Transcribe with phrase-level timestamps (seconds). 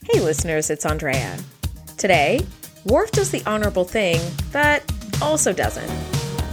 [0.00, 1.38] Hey, listeners, it's Andrea.
[1.96, 2.40] Today,
[2.84, 4.20] Worf does the honorable thing,
[4.52, 4.82] but
[5.20, 5.88] also doesn't.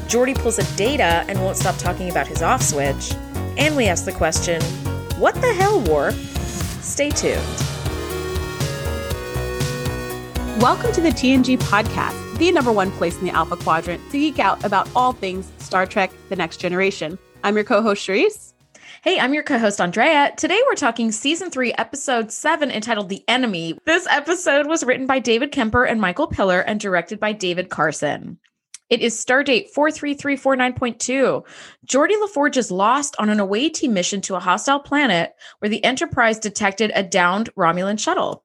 [0.07, 3.11] Geordi pulls a data and won't stop talking about his off switch.
[3.57, 4.61] And we ask the question,
[5.17, 6.13] What the hell, Worf?
[6.83, 7.41] Stay tuned.
[10.61, 14.37] Welcome to the TNG podcast, the number one place in the Alpha Quadrant to geek
[14.37, 17.17] out about all things Star Trek The Next Generation.
[17.43, 18.48] I'm your co host, Charisse.
[19.01, 20.33] Hey, I'm your co host, Andrea.
[20.35, 23.79] Today we're talking season three, episode seven, entitled The Enemy.
[23.85, 28.37] This episode was written by David Kemper and Michael Piller and directed by David Carson.
[28.89, 31.45] It is stardate 43349.2.
[31.87, 35.83] Geordi LaForge is lost on an away team mission to a hostile planet where the
[35.85, 38.43] Enterprise detected a downed Romulan shuttle.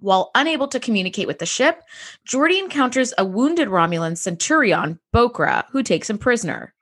[0.00, 1.82] While unable to communicate with the ship,
[2.28, 6.74] Geordi encounters a wounded Romulan Centurion, Bochra, who takes him prisoner.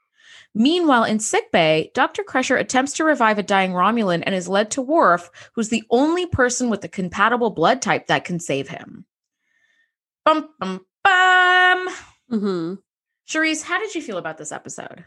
[0.59, 2.23] Meanwhile, in sickbay, Dr.
[2.23, 6.25] Crusher attempts to revive a dying Romulan and is led to Worf, who's the only
[6.25, 9.05] person with a compatible blood type that can save him.
[10.25, 11.89] Bum, bum, bum.
[12.33, 12.75] Mm-hmm.
[13.29, 15.05] Charisse, how did you feel about this episode?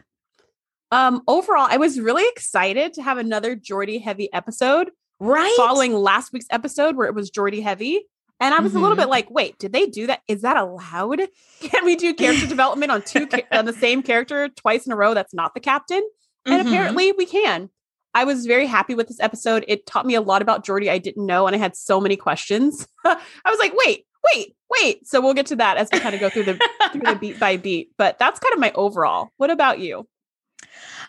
[0.92, 5.52] Um, overall, I was really excited to have another Geordi heavy episode Right?
[5.56, 8.06] following last week's episode where it was Geordi heavy.
[8.40, 10.22] And I was a little bit like, wait, did they do that?
[10.26, 11.20] Is that allowed?
[11.60, 15.12] Can we do character development on two on the same character twice in a row?
[15.14, 16.02] That's not the captain.
[16.46, 16.68] And Mhm.
[16.68, 17.68] apparently we can.
[18.14, 19.64] I was very happy with this episode.
[19.68, 22.16] It taught me a lot about Geordi I didn't know, and I had so many
[22.16, 22.88] questions.
[23.04, 25.06] I was like, wait, wait, wait.
[25.06, 26.58] So we'll get to that as we kind of go through the
[26.92, 27.90] through the beat by beat.
[27.98, 29.28] But that's kind of my overall.
[29.36, 30.08] What about you?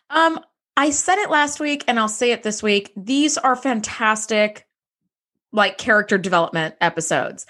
[0.09, 0.40] Um,
[0.78, 2.92] I said it last week and I'll say it this week.
[2.96, 4.66] These are fantastic
[5.52, 7.45] like character development episodes.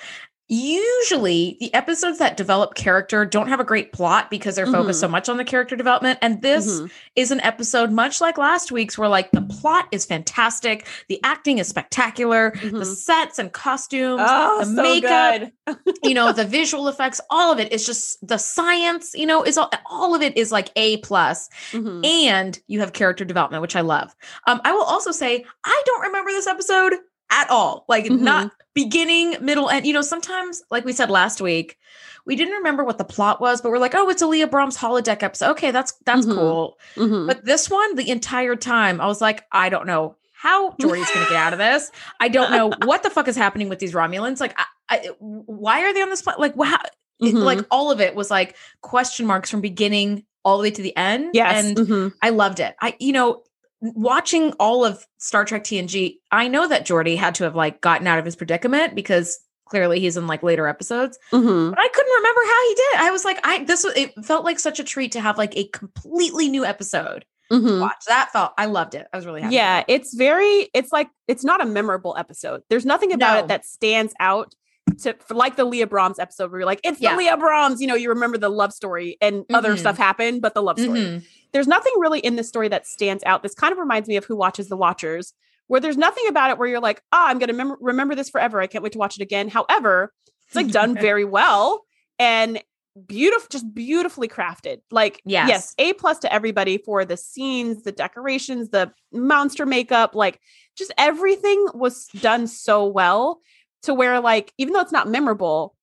[0.53, 5.07] Usually, the episodes that develop character don't have a great plot because they're focused so
[5.07, 6.19] much on the character development.
[6.22, 6.91] And this Mhm.
[7.16, 11.57] is an episode much like last week's, where like the plot is fantastic, the acting
[11.59, 12.95] is spectacular, the Mhm.
[12.95, 15.52] sets and costumes, Oh, the so makeup,
[16.03, 19.57] you know the visual effects all of it is just the science you know is
[19.57, 22.06] all, all of it is like a plus Mhm.
[22.06, 24.13] and you have character development which i love
[24.47, 26.95] um i will also say i don't remember this episode
[27.31, 28.19] at all like Mhm.
[28.19, 31.78] not beginning middle and you know sometimes like we said last week
[32.25, 34.78] we didn't remember what the plot was but we're like oh it's a leah brahms
[34.78, 36.36] holodeck episode okay that's that's Mhm.
[36.36, 37.28] cool Mhm.
[37.28, 41.24] but this one the entire time i was like i don't know how Geordi's going
[41.24, 41.91] to get out of this.
[42.20, 44.40] I don't know what the fuck is happening with these Romulans.
[44.40, 46.40] Like, I, I, why are they on this planet?
[46.40, 46.80] Like, wow,
[47.20, 50.81] it- like all of it was like question marks from beginning all the way to
[50.81, 51.30] the end.
[51.36, 51.64] yes.
[51.64, 52.14] and Mhm.
[52.24, 52.75] I loved it.
[52.81, 53.44] I, you know,
[53.81, 58.08] watching all of Star Trek TNG, I know that Geordi had to have like gotten
[58.08, 61.69] out of his predicament because clearly he's in like later episodes, Mhm.
[61.72, 62.96] but I couldn't remember how he did.
[63.08, 65.56] I was like, I this was it felt like such a treat to have like
[65.58, 67.25] a completely new episode.
[67.50, 67.81] to Mhm.
[67.81, 69.08] Watch that felt I loved it.
[69.12, 69.56] I was really happy.
[69.56, 72.62] Yeah, it's very, it's like, it's not a memorable episode.
[72.70, 73.40] There's nothing about No.
[73.44, 74.56] it that stands out
[75.02, 77.12] to, for like the Leah Brahms episode where you're like, it's Yeah.
[77.12, 77.81] the Leah Brahms.
[77.81, 79.80] You know, you remember the love story and other Mhm.
[79.80, 81.00] stuff happened, but the love story.
[81.00, 81.24] Mhm.
[81.53, 83.44] There's nothing really in this story that stands out.
[83.44, 85.34] This kind of reminds me of Who Watches the Watchers,
[85.68, 88.30] where there's nothing about it where you're like, ah, I'm going to mem- remember this
[88.30, 88.59] forever.
[88.62, 89.50] I can't wait to watch it again.
[89.50, 90.14] However,
[90.47, 91.84] it's like done very well
[92.20, 92.62] and
[93.08, 94.80] beautiful, just beautifully crafted.
[94.91, 95.47] Like, Yes.
[95.47, 100.40] yes, A plus to everybody for the scenes, the decorations, the monster makeup, like
[100.78, 103.40] just everything was done so well
[103.84, 105.75] to where like even though it's not memorable,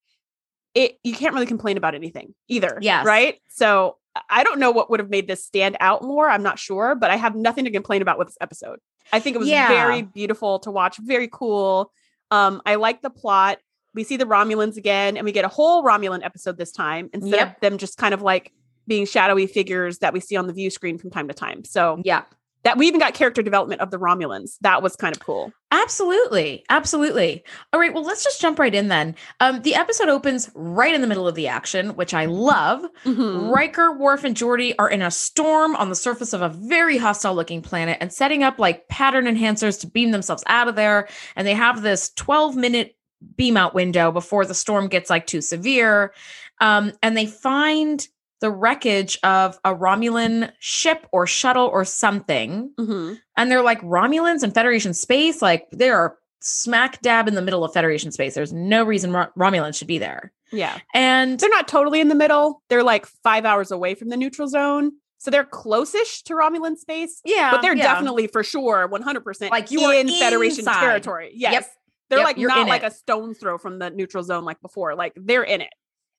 [0.75, 2.78] it you can't really complain about anything either.
[2.81, 3.03] Yeah.
[3.04, 3.36] Right.
[3.48, 3.97] So
[4.28, 6.28] I don't know what would have made this stand out more.
[6.28, 8.78] I'm not sure, but I have nothing to complain about with this episode.
[9.12, 9.69] I think it was Yeah.
[9.69, 11.92] very beautiful to watch, very cool.
[12.31, 13.58] Um, I like the plot.
[13.94, 17.37] We see the Romulans again, and we get a whole Romulan episode this time instead
[17.37, 17.54] Yep.
[17.56, 18.53] of them just kind of like
[18.87, 21.64] being shadowy figures that we see on the view screen from time to time.
[21.64, 22.25] So Yeah.
[22.64, 24.58] That we even got character development of the Romulans.
[24.62, 25.52] That was kind of cool.
[25.70, 26.64] Absolutely.
[26.70, 27.44] Absolutely.
[27.72, 27.94] All right.
[27.94, 29.14] Well, let's just jump right in then.
[29.41, 32.84] Um, the episode opens right in the middle of the action, which I love.
[33.04, 33.54] Mhm.
[33.54, 37.34] Riker, Worf, and Geordi are in a storm on the surface of a very hostile
[37.34, 41.08] looking planet and setting up like pattern enhancers to beam themselves out of there.
[41.36, 42.96] And they have this 12 minute
[43.36, 46.12] beam out window before the storm gets like too severe.
[46.60, 48.06] Um, and they find
[48.40, 52.73] the wreckage of a Romulan ship or shuttle or something.
[52.79, 53.19] Mhm.
[53.37, 55.43] And they're like Romulans in Federation space.
[55.43, 58.35] Like they are smack dab in the middle of Federation space.
[58.35, 60.32] There's no reason Ro- Romulans should be there.
[60.52, 60.79] Yeah.
[60.94, 62.62] And They're not totally in the middle.
[62.69, 64.93] They're like five hours away from the neutral zone.
[65.20, 67.82] So they're close-ish to Romulan space, yeah, but they're yeah.
[67.93, 70.79] definitely for sure 100% Like, you are in Federation inside.
[70.81, 71.32] territory.
[71.34, 71.52] Yes.
[71.55, 71.67] Yep.
[72.08, 72.87] They're Yep, like you're not like it.
[72.87, 74.94] a stone's throw from the neutral zone like before.
[74.94, 75.73] Like they're in it.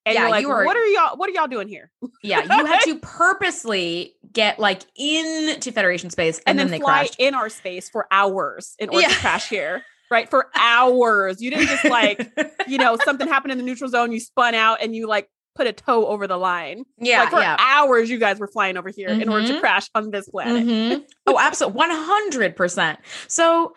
[0.06, 1.92] And Yeah, you're like, you are- what are y'all what are y'all doing here?
[2.24, 6.84] yeah, you had to purposely get like into Federation space and, And, then, then, they
[6.84, 7.16] fly crashed.
[7.19, 9.10] in our space for hours in order Yeah.
[9.10, 9.84] to crash here.
[10.12, 10.28] right?
[10.30, 11.40] For hours.
[11.42, 12.31] You didn't just like,
[12.68, 15.68] you know, something happened in the neutral zone, you spun out and you like put
[15.68, 16.84] a toe over the line.
[16.98, 17.57] yeah, like for yeah.
[17.60, 19.60] hours, you guys were flying over here in order to Mhm.
[19.60, 20.66] crash on this planet.
[20.66, 21.04] Mhm.
[21.28, 21.80] Oh, absolutely.
[21.81, 22.98] 100%.
[23.28, 23.75] So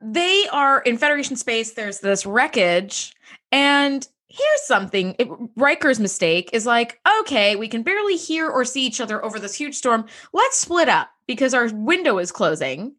[0.00, 1.72] they are in Federation space.
[1.72, 3.12] There's this wreckage.
[3.50, 8.84] And here's something it, Riker's mistake is like, okay, we can barely hear or see
[8.86, 10.06] each other over this huge storm.
[10.32, 12.94] Let's split up because our window is closing.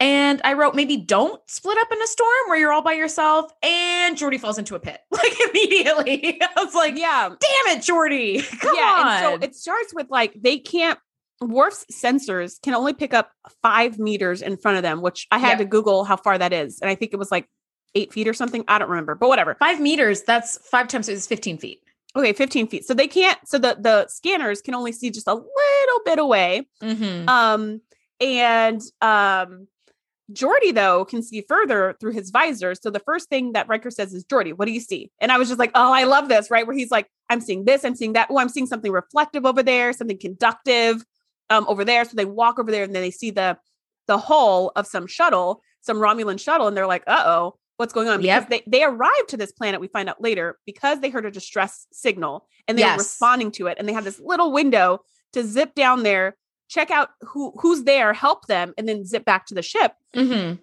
[0.00, 3.50] And I wrote, maybe don't split up in a storm where you're all by yourself.
[3.62, 6.40] And Geordi falls into a pit like immediately.
[6.56, 7.28] I was like, Yeah.
[7.28, 8.48] damn it, Geordi.
[8.60, 8.82] Come yeah.
[8.82, 9.08] on.
[9.34, 10.98] And so it starts with like they can't
[11.40, 13.30] Worf's sensors can only pick up
[13.62, 15.58] five meters in front of them, which I had Yep.
[15.58, 16.80] to Google how far that is.
[16.80, 17.48] And I think it was like
[17.94, 18.64] eight feet or something.
[18.68, 19.54] I don't remember, but whatever.
[19.54, 21.82] five meters, that's five times is 15 feet.
[22.16, 22.86] Okay, 15 feet.
[22.86, 26.66] So they can't, so the the scanners can only see just a little bit away.
[26.82, 27.28] Mm-hmm.
[27.28, 27.80] Um,
[28.20, 29.68] and um
[30.32, 32.74] Geordi though can see further through his visor.
[32.74, 35.10] So the first thing that Riker says is, Geordi, what do you see?
[35.20, 36.66] And I was just like, oh, I love this, right?
[36.66, 38.28] Where he's like, I'm seeing this, I'm seeing that.
[38.30, 41.04] Oh, I'm seeing something reflective over there, something conductive
[41.50, 42.04] um over there.
[42.04, 43.58] So they walk over there and then they see the
[44.06, 48.20] the hull of some shuttle, some Romulan shuttle, and they're like, uh-oh, what's going on?
[48.20, 48.48] Because Yep.
[48.50, 51.86] they they arrived to this planet, we find out later, because they heard a distress
[51.92, 53.78] signal and they were responding to it.
[53.78, 55.00] And they have this little window
[55.32, 56.36] to zip down there,
[56.68, 59.92] check out who who's there, help them, and then zip back to the ship.
[60.14, 60.56] Mm-hmm.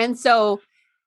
[0.00, 0.60] And so,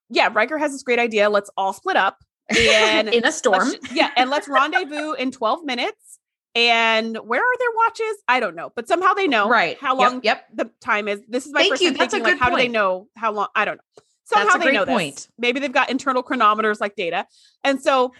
[0.09, 1.29] yeah, Riker has this great idea.
[1.29, 2.17] Let's all split up
[2.55, 3.69] and in a storm.
[3.93, 6.19] yeah, and let's rendezvous in 12 minutes.
[6.57, 8.17] And where are their watches?
[8.29, 9.77] I don't know, but somehow they know right.
[9.77, 10.45] how long yep.
[10.53, 11.21] the time is.
[11.27, 11.91] This is my Thank first you.
[11.91, 13.47] That's a good like, how do they know how long?
[13.55, 14.03] I don't know.
[14.25, 14.93] Somehow That's a they great know this.
[14.95, 15.27] point.
[15.37, 17.25] Maybe they've got internal chronometers like data.
[17.63, 18.11] And so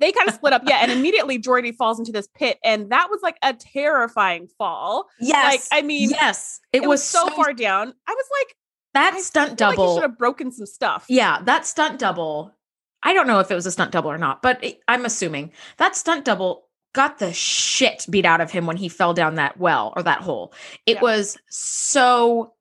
[0.00, 0.62] they kind of split up.
[0.66, 0.78] Yeah.
[0.82, 2.58] And immediately Geordi falls into this pit.
[2.64, 5.06] And that was like a terrifying fall.
[5.20, 5.68] Yes.
[5.72, 6.60] Like, I mean, yes.
[6.72, 7.92] It, It, was, so, far down.
[8.06, 8.56] I was like,
[8.94, 9.94] That I stunt feel like you double.
[9.96, 11.04] should have broken some stuff.
[11.08, 12.54] yeah, that stunt double.
[13.02, 15.50] I don't know if it was a stunt double or not, but it- I'm assuming
[15.78, 19.58] that stunt double got the shit beat out of him when he fell down that
[19.58, 20.52] well or that hole.
[20.86, 21.02] It Yeah.
[21.02, 22.54] was so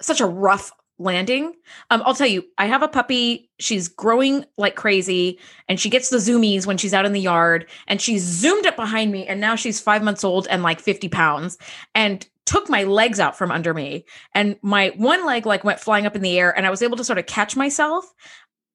[0.00, 1.54] such a rough landing.
[1.90, 3.50] Um, I'll tell you, I have a puppy.
[3.58, 7.68] She's growing like crazy, and she gets the zoomies when she's out in the yard.
[7.86, 11.08] And she's zoomed up behind me, and now she's five months old and like 50
[11.08, 11.58] pounds,
[11.94, 14.04] and took my legs out from under me.
[14.34, 16.96] And my one leg like went flying up in the air, and I was able
[16.96, 18.12] to sort of catch myself.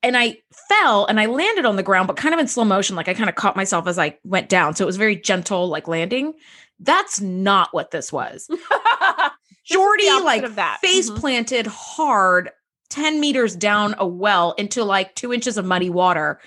[0.04, 0.38] And I
[0.70, 2.96] fell and I landed on the ground, but kind of in slow motion.
[2.96, 4.76] Like I kind of caught myself as I went down.
[4.76, 6.34] So it was very gentle, like landing.
[6.80, 8.48] That's not what this was.
[9.70, 10.80] Geordi like of that.
[10.82, 11.18] face Mhm.
[11.20, 12.52] planted hard
[12.90, 16.40] 10 meters down a well into like two inches of muddy water.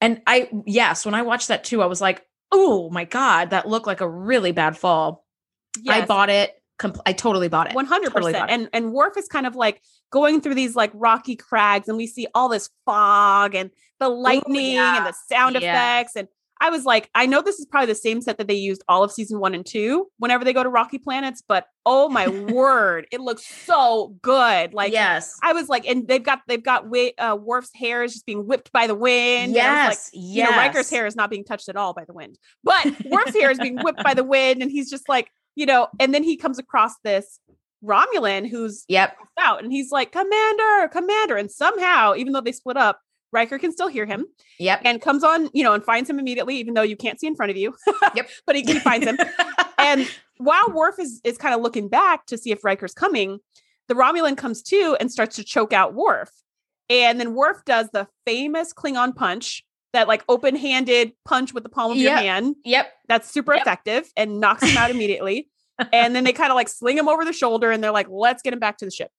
[0.00, 3.68] And I, yes, when I watched that too, I was like, oh my God, that
[3.68, 5.24] looked like a really bad fall.
[5.88, 6.54] I bought it.
[6.78, 7.74] Compl- I totally bought it.
[7.74, 8.48] One hundred Totally percent.
[8.48, 8.54] bought it.
[8.54, 12.06] And and Worf is kind of like going through these like rocky crags, and we
[12.06, 15.62] see all this fog and the lightning and the sound Yes.
[15.64, 16.12] effects.
[16.16, 16.28] And
[16.60, 19.02] I was like, I know this is probably the same set that they used all
[19.04, 23.06] of season one and two whenever they go to rocky planets, but oh my word,
[23.12, 24.74] it looks so good.
[24.74, 25.36] Like yes.
[25.42, 28.46] I was like, and they've got they've got wi- uh, Worf's hair is just being
[28.46, 29.56] whipped by the wind.
[29.58, 30.10] I like, Yes.
[30.12, 33.34] you know, Riker's hair is not being touched at all by the wind, but Worf's
[33.34, 36.22] hair is being whipped by the wind, and he's just like, you know, and then
[36.22, 37.40] he comes across this
[37.84, 39.16] Romulan who's Yep.
[39.38, 43.00] out, and he's like, Commander, Commander, and somehow, even though they split up,
[43.32, 44.26] Riker can still hear him
[44.58, 44.80] Yep.
[44.84, 47.34] and comes on, you know, and finds him immediately, even though you can't see in
[47.36, 47.74] front of you.
[48.14, 48.28] Yep.
[48.46, 49.18] but he, he finds him,
[49.78, 50.08] and
[50.38, 53.38] while Worf is is kind of looking back to see if Riker's coming,
[53.88, 56.30] the Romulan comes to and starts to choke out Worf.
[56.90, 61.90] And then Worf does the famous Klingon punch, that like open-handed punch with the palm
[61.92, 62.56] of your hand.
[62.64, 62.92] yep.
[63.08, 63.62] That's super Yep.
[63.62, 65.48] effective and knocks him out immediately.
[65.92, 68.42] and then they kind of like sling him over the shoulder and they're like, let's
[68.42, 69.10] get him back to the ship.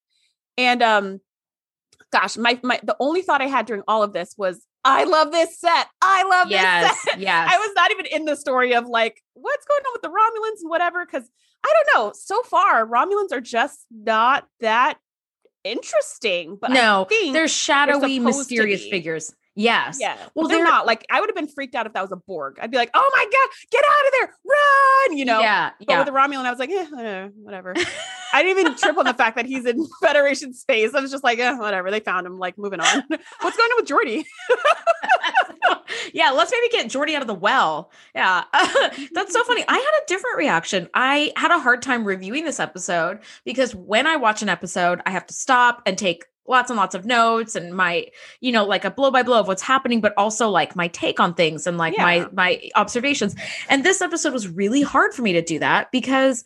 [0.57, 1.21] And um
[2.11, 5.31] gosh, my my the only thought I had during all of this was I love
[5.31, 5.87] this set.
[6.01, 6.91] I love Yes.
[6.91, 7.19] this set.
[7.19, 7.49] Yes.
[7.53, 10.61] I was not even in the story of like what's going on with the Romulans
[10.61, 11.29] and whatever cuz
[11.65, 12.11] I don't know.
[12.13, 14.97] So far Romulans are just not that
[15.63, 19.33] interesting, but I no, they're shadowy, to mysterious figures.
[19.59, 19.97] Yes.
[19.99, 20.15] yeah.
[20.35, 22.15] Well, they're, they're- not like I would have been freaked out if that was a
[22.15, 22.57] Borg.
[22.61, 24.35] I'd be like, "Oh my god, get out of there.
[24.45, 25.41] Run!" you know.
[25.41, 25.71] Yeah.
[25.79, 25.97] But Yeah.
[25.99, 27.73] with the Romulan, I was like, eh, eh, whatever.
[28.33, 30.93] I didn't even trip on the fact that he's in Federation space.
[30.93, 31.91] I was just like, eh, whatever.
[31.91, 32.37] They found him.
[32.39, 33.03] Like, moving on.
[33.41, 34.23] What's going on with Geordi?
[36.13, 37.91] yeah, let's maybe get Geordi out of the well.
[38.15, 38.43] Yeah.
[39.13, 39.63] That's so funny.
[39.67, 40.89] I had a different reaction.
[40.93, 45.11] I had a hard time reviewing this episode because when I watch an episode, I
[45.11, 48.07] have to stop and take lots and lots of notes and my,
[48.41, 51.19] you know, like a blow by blow of what's happening, but also like my take
[51.19, 52.03] on things and like Yeah.
[52.03, 53.35] my my observations.
[53.69, 56.43] And this episode was really hard for me to do that because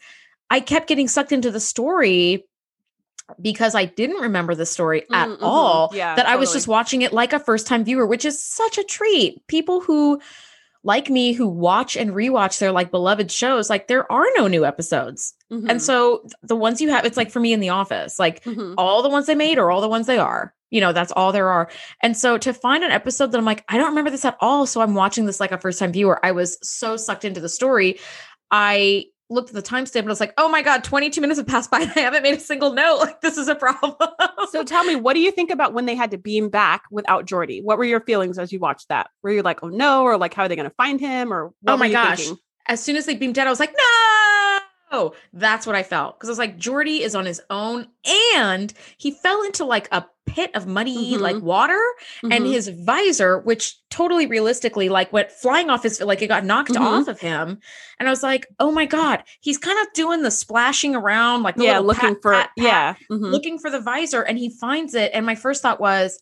[0.49, 2.45] I kept getting sucked into the story
[3.41, 5.41] because I didn't remember the story at Mm, mhm.
[5.41, 5.91] all.
[5.95, 8.77] Yeah, that I was just watching it like a first time viewer, which is such
[8.77, 9.47] a treat.
[9.47, 10.19] People who
[10.83, 14.65] like me who watch and rewatch their like beloved shows, like there are no new
[14.65, 15.33] episodes.
[15.51, 15.69] Mhm.
[15.69, 18.75] And so the ones you have, it's like for me in the office, like Mhm.
[18.77, 20.53] all the ones they made are all the ones they are.
[20.71, 21.69] You know, that's all there are.
[22.01, 24.65] And so to find an episode that I'm like, I don't remember this at all.
[24.65, 26.19] So I'm watching this like a first time viewer.
[26.25, 27.99] I was so sucked into the story.
[28.51, 31.47] I looked at the timestamp and I was like, oh my God, 22 minutes have
[31.47, 32.99] passed by and I haven't made a single note.
[33.03, 33.95] Like, this is a problem.
[34.51, 37.25] So tell me, what do you think about when they had to beam back without
[37.25, 37.61] Geordi?
[37.63, 39.09] What were your feelings as you watched that?
[39.23, 41.33] Were you like, oh no, or like, how are they going to find him?
[41.33, 42.19] Or what oh my you gosh.
[42.19, 42.37] thinking?
[42.67, 44.32] As soon as they beamed out, I was like, no.
[44.93, 46.17] Oh, that's what I felt.
[46.17, 47.87] Because I was like, Geordi is on his own
[48.37, 51.19] and he fell into like a pit of muddy Mhm.
[51.19, 51.81] like water
[52.21, 52.51] and Mhm.
[52.51, 56.79] his visor, which totally realistically like went flying off his like it got knocked Mhm.
[56.81, 57.59] off of him.
[57.99, 61.55] And I was like, oh my God, he's kind of doing the splashing around, like
[61.57, 63.31] yeah, looking pat, for pat, pat, yeah, mhm.
[63.31, 65.11] looking for the visor, and he finds it.
[65.13, 66.21] And my first thought was,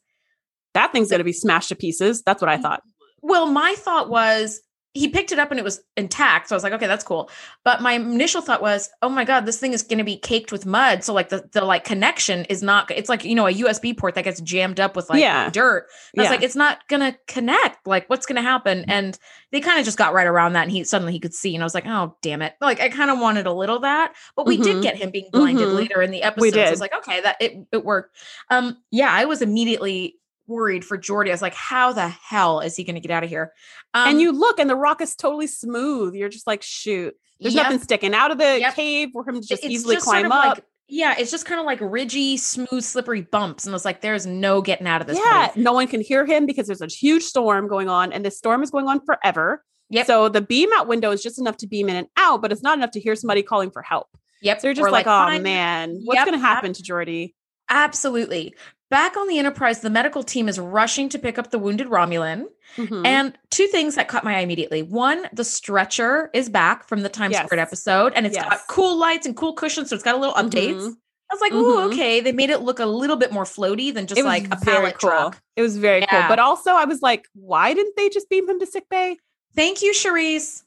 [0.73, 2.23] that thing's going to be smashed to pieces.
[2.23, 2.81] That's what I thought.
[3.21, 4.61] Well, my thought was
[4.93, 6.49] he picked it up and it was intact.
[6.49, 7.29] So I was like, okay, that's cool.
[7.63, 10.51] But my initial thought was, oh my God, this thing is going to be caked
[10.51, 11.01] with mud.
[11.05, 14.15] So like the, the like connection is not, it's like, you know, a USB port
[14.15, 15.49] that gets jammed up with like Yeah.
[15.49, 15.87] dirt.
[16.13, 17.87] And I was like, it's not going to connect.
[17.87, 18.83] Like what's going to happen?
[18.89, 19.17] And
[19.53, 20.63] they kind of just got right around that.
[20.63, 21.55] And he suddenly he could see.
[21.55, 22.55] And I was like, oh, damn it.
[22.59, 24.81] Like I kind of wanted a little that, but we did Mhm.
[24.81, 25.73] get him being blinded Mhm.
[25.75, 26.51] later in the episode.
[26.53, 26.69] So I did.
[26.71, 28.17] was like, okay, that it, it worked.
[28.49, 30.17] Um, yeah, I was immediately
[30.51, 31.29] worried for Geordi.
[31.29, 33.51] I was like, how the hell is he going to get out of here?
[33.93, 36.13] Um, and you look, and the rock is totally smooth.
[36.13, 37.63] You're just like, shoot, there's Yep.
[37.63, 38.75] nothing sticking out of the Yep.
[38.75, 40.57] cave for him to just It's easily just sort climb of up.
[40.57, 44.25] Like, yeah, it's just kind of like ridgy, smooth, slippery bumps, and it's like there's
[44.25, 45.17] no getting out of this.
[45.17, 45.63] yeah, place.
[45.63, 48.61] no one can hear him because there's a huge storm going on, and this storm
[48.61, 49.63] is going on forever.
[49.89, 50.05] Yep.
[50.07, 52.61] So the beam out window is just enough to beam in and out, but it's
[52.61, 54.07] not enough to hear somebody calling for help.
[54.41, 54.59] Yep.
[54.61, 55.43] So you're just Or like, oh fine.
[55.43, 56.27] man, what's Yep.
[56.27, 57.33] going to happen to Geordi?
[57.69, 58.53] Absolutely.
[58.91, 62.43] Back on the Enterprise, the medical team is rushing to pick up the wounded Romulan.
[62.75, 63.07] Mhm.
[63.07, 64.83] And two things that caught my eye immediately.
[64.83, 67.45] One, the stretcher is back from the Times Yes.
[67.45, 68.47] Squared episode, and it's Yes.
[68.49, 70.75] got cool lights and cool cushions, so it's got a little updates.
[70.81, 70.95] Mhm.
[71.31, 71.93] I was like, ooh, Mhm.
[71.93, 72.19] okay.
[72.19, 75.09] They made it look a little bit more floaty than just like a pallet cool.
[75.09, 75.41] truck.
[75.55, 76.23] It was very cool.
[76.27, 79.15] But also, I was like, why didn't they just beam him to sick bay?
[79.55, 80.63] Thank you, Charisse.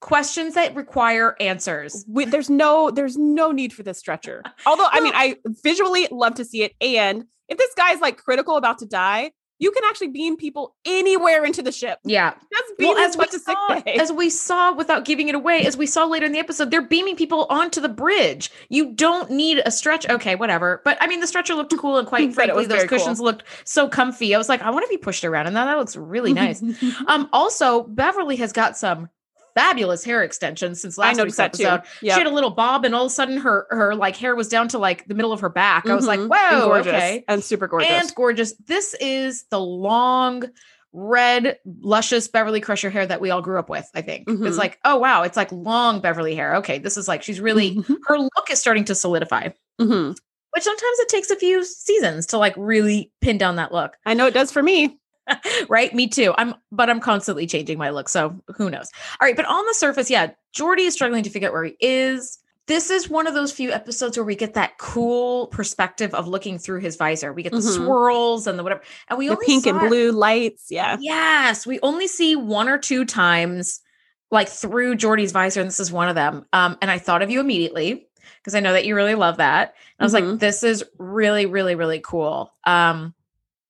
[0.00, 2.04] Questions that require answers.
[2.08, 4.42] We, there's no, there's no need for this stretcher.
[4.66, 6.74] Although, I mean, I visually love to see it.
[6.80, 11.44] And if this guy's like critical about to die, you can actually beam people anywhere
[11.44, 11.98] into the ship.
[12.04, 12.34] Yeah.
[12.52, 15.76] Just beam Well, as we to saw, as we saw without giving it away, as
[15.76, 18.50] we saw later in the episode, they're beaming people onto the bridge.
[18.68, 20.08] You don't need a stretch.
[20.08, 20.82] Okay, whatever.
[20.84, 22.98] But I mean, the stretcher looked cool, and quite frankly, those very cool.
[22.98, 24.34] cushions looked so comfy.
[24.34, 26.62] I was like, I want to be pushed around, and that that looks really nice.
[27.06, 29.08] um, also, Beverly has got some
[29.54, 31.82] fabulous hair extensions since last week's episode.
[32.02, 32.14] Yeah.
[32.14, 34.48] She had a little bob, and all of a sudden, her her like hair was
[34.48, 35.88] down to like the middle of her back.
[35.88, 36.22] I was like, Mhm.
[36.22, 36.30] And
[36.60, 36.86] whoa, gorgeous.
[36.88, 37.90] okay And super gorgeous.
[37.90, 38.54] and gorgeous.
[38.66, 40.44] This is the long,
[40.92, 43.88] red, luscious Beverly Crusher hair that we all grew up with.
[43.94, 44.58] I think it's Mhm.
[44.58, 46.56] like, oh wow, it's like long Beverly hair.
[46.56, 47.96] Okay, this is like she's really Mhm.
[48.06, 49.48] her look is starting to solidify.
[49.80, 50.16] Mhm.
[50.52, 53.96] Which sometimes it takes a few seasons to like really pin down that look.
[54.06, 54.98] I know it does for me.
[55.68, 55.94] right?
[55.94, 56.34] Me too.
[56.38, 58.08] I'm, but I'm constantly changing my look.
[58.08, 58.90] So who knows?
[59.20, 59.36] All right.
[59.36, 62.38] But on the surface, yeah, Geordi is struggling to figure out where he is.
[62.66, 66.56] This is one of those few episodes where we get that cool perspective of looking
[66.58, 67.32] through his visor.
[67.32, 67.74] We get the Mhm.
[67.76, 68.80] swirls and the whatever.
[69.08, 70.68] And we The only pink and blue lights.
[70.70, 70.96] Yeah.
[70.98, 73.80] Yes, we only see one or two times
[74.30, 76.46] like through Geordi's visor, and this is one of them.
[76.54, 79.74] Um, and I thought of you immediately because I know that you really love that.
[79.98, 80.38] And I was like, Mhm.
[80.40, 82.52] this is really, really, really cool.
[82.64, 83.14] Um,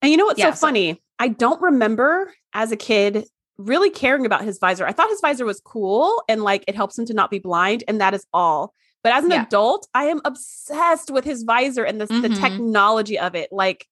[0.03, 1.03] And you know what's Yeah, so so- funny?
[1.25, 3.27] I don't remember as a kid
[3.57, 4.87] really caring about his visor.
[4.87, 7.83] I thought his visor was cool and like it helps him to not be blind,
[7.89, 8.75] and that is all.
[9.03, 9.45] But as an Yeah.
[9.45, 12.39] adult, I am obsessed with his visor and the, the Mhm.
[12.43, 13.51] technology of it.
[13.51, 13.87] Like,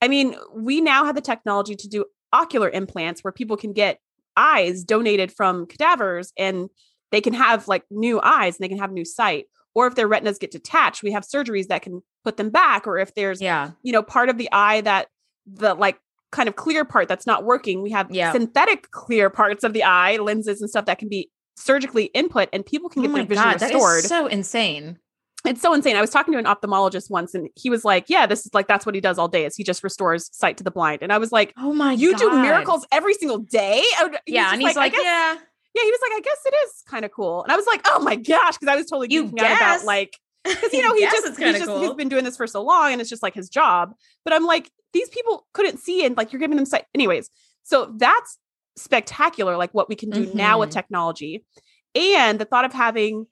[0.00, 3.98] I mean, we now have the technology to do ocular implants where people can get
[4.38, 6.70] eyes donated from cadavers and
[7.12, 9.44] they can have like new eyes and they can have new sight.
[9.74, 12.86] Or if their retinas get detached, we have surgeries that can put them back.
[12.86, 15.08] Or if there's yeah, you know part of the eye that
[15.46, 16.00] the like
[16.32, 17.82] kind of clear part that's not working.
[17.82, 18.32] We have Yeah.
[18.32, 22.64] synthetic clear parts of the eye lenses and stuff that can be surgically input and
[22.64, 24.98] people can oh get my their vision god, restored is so insane.
[25.44, 25.96] it's so insane.
[25.96, 28.66] I was talking to an ophthalmologist once and he was like yeah this is like
[28.66, 31.00] that's what he does all day is he just restores sight to the blind.
[31.02, 33.82] And i was like Oh my, you do miracles every single day?
[33.98, 35.34] I would- he was Yeah, and he's like, I guess- yeah,
[35.74, 37.42] yeah he was like i guess it is kind of cool.
[37.42, 39.84] And i was like oh my gosh because i was totally You geeking out about
[39.84, 41.80] like because you know he just, he's just cool.
[41.80, 43.92] he's been doing this for so long and it's just like his job
[44.24, 47.30] but i'm like these people couldn't see and like you're giving them sight anyways
[47.62, 48.38] so that's
[48.76, 50.74] spectacular like what we can do now with Mhm.
[50.74, 51.44] technology
[51.94, 53.26] and the thought of having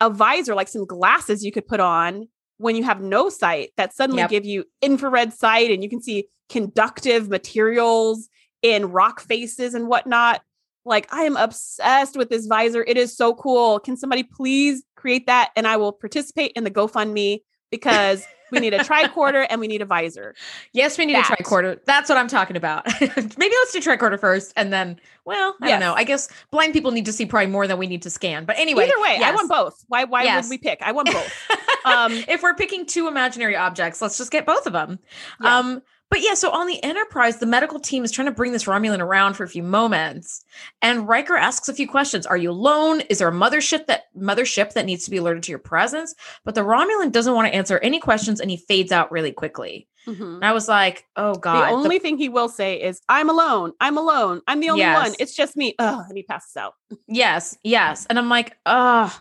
[0.00, 3.94] a visor like some glasses you could put on when you have no sight that
[3.94, 4.30] suddenly Yep.
[4.30, 8.28] give you infrared sight and you can see conductive materials
[8.62, 10.42] in rock faces and whatnot.
[10.84, 12.84] Like I am obsessed with this visor.
[12.86, 13.78] It is so cool.
[13.80, 18.74] Can somebody please create that and I will participate in the GoFundMe because we need
[18.74, 20.34] a tricorder and we need a visor.
[20.74, 21.30] Yes, we need That.
[21.40, 21.78] a tricorder.
[21.86, 22.84] That's what I'm talking about.
[23.00, 25.72] Maybe let's do tricorder first, and then, well, I Yes.
[25.72, 25.94] don't know.
[25.94, 28.44] I guess blind people need to see probably more than we need to scan.
[28.44, 29.82] But anyway, Either way, I want both.
[29.88, 30.44] Why why Yes.
[30.44, 30.82] would we pick?
[30.82, 31.32] I want both.
[31.84, 35.00] Um, if we're picking two imaginary objects, let's just get both of them.
[35.40, 35.58] Yeah.
[35.58, 35.82] Um,
[36.12, 39.00] but yeah, so on the Enterprise, the medical team is trying to bring this Romulan
[39.00, 40.44] around for a few moments,
[40.82, 43.00] and Riker asks a few questions: Are you alone?
[43.08, 46.14] Is there a mothership that mothership that needs to be alerted to your presence?
[46.44, 49.88] But the Romulan doesn't want to answer any questions, and he fades out really quickly.
[50.06, 50.34] mhm.
[50.34, 53.72] And I was like, "Oh God!" The only thing he will say is, I'm alone.
[53.80, 54.42] I'm alone.
[54.46, 55.02] I'm the only Yes.
[55.02, 55.14] one.
[55.18, 55.74] It's just me.
[55.78, 56.74] Ugh, and he passes out.
[57.08, 58.04] Yes, yes.
[58.10, 59.16] And I'm like, oh,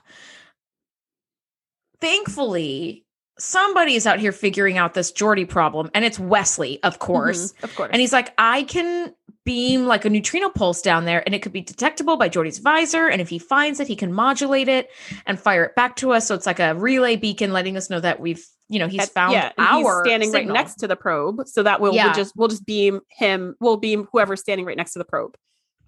[2.02, 3.06] thankfully,
[3.42, 5.90] somebody is out here figuring out this Geordi problem.
[5.94, 7.54] And it's Wesley, of course.
[7.54, 7.90] Mhm, Of course.
[7.92, 11.52] And he's like, I can beam like a neutrino pulse down there and it could
[11.52, 13.08] be detectable by Geordi's visor.
[13.08, 14.90] And if he finds it, he can modulate it
[15.26, 16.28] and fire it back to us.
[16.28, 19.34] So it's like a relay beacon letting us know that we've, you know, he's found
[19.34, 20.54] yeah, our standing signal.
[20.56, 21.48] right next to the probe.
[21.48, 22.06] So that we'll, Yeah.
[22.06, 25.36] we'll just we'll just beam him, we'll beam whoever's standing right next to the probe.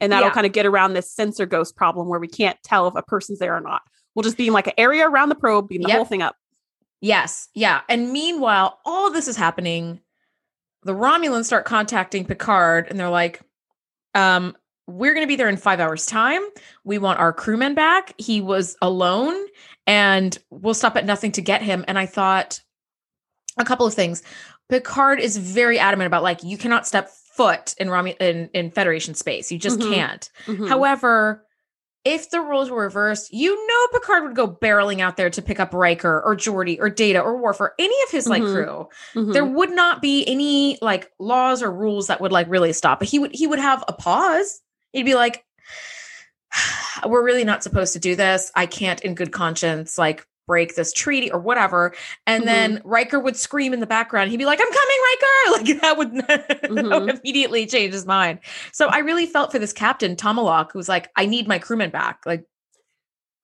[0.01, 0.33] And that'll Yeah.
[0.33, 3.37] kind of get around this sensor ghost problem where we can't tell if a person's
[3.39, 3.83] there or not.
[4.15, 5.95] We'll just beam like an area around the probe, beam the Yep.
[5.95, 6.35] whole thing up.
[7.03, 7.49] Yes.
[7.53, 7.81] Yeah.
[7.89, 9.99] And meanwhile, all this is happening.
[10.83, 13.41] The Romulans start contacting Picard and they're like,
[14.15, 14.55] um,
[14.87, 16.41] we're going to be there in five hours' time.
[16.85, 18.13] We want our crewman back.
[18.17, 19.35] He was alone
[19.85, 21.83] and we'll stop at nothing to get him.
[21.89, 22.61] And I thought
[23.57, 24.23] a couple of things.
[24.69, 29.13] Picard is very adamant about like, you cannot step foot in Romu- in, in Federation
[29.13, 29.51] space.
[29.51, 29.93] You just Mhm.
[29.93, 30.29] can't.
[30.45, 30.69] Mhm.
[30.69, 31.42] However,
[32.05, 35.59] if the roles were reversed, you know Picard would go barreling out there to pick
[35.59, 38.53] up Riker or Geordi or Data or Worf or any of his like Mhm.
[38.53, 38.89] crew.
[39.15, 39.33] Mhm.
[39.33, 42.99] There would not be any like laws or rules that would like really stop.
[42.99, 44.61] But he would he would have a pause.
[44.91, 45.45] He'd be like,
[47.05, 48.51] "We're really not supposed to do this.
[48.55, 51.93] I can't, in good conscience, like." Break this treaty or whatever
[52.27, 52.47] and Mhm.
[52.47, 55.97] then Riker would scream in the background he'd be like I'm coming Riker like that
[55.97, 57.19] would, that would Mhm.
[57.19, 58.39] immediately change his mind
[58.71, 62.19] so I really felt for this captain Tomalak who's like I need my crewman back
[62.25, 62.43] like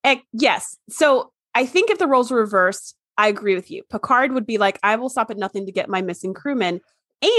[0.05, 0.77] Eh, yes.
[0.89, 3.83] So I think if the roles were reversed, I agree with you.
[3.91, 6.79] Picard would be like, I will stop at nothing to get my missing crewmen.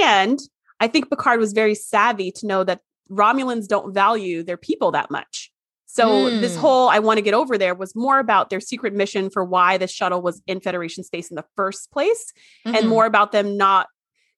[0.03, 0.39] And
[0.79, 5.11] I think Picard was very savvy to know that Romulans don't value their people that
[5.11, 5.51] much.
[5.93, 6.61] So this Mm.
[6.61, 9.77] whole I want to get over there was more about their secret mission for why
[9.77, 12.33] the shuttle was in Federation space in the first place
[12.65, 12.89] and mhm.
[12.89, 13.89] more about them not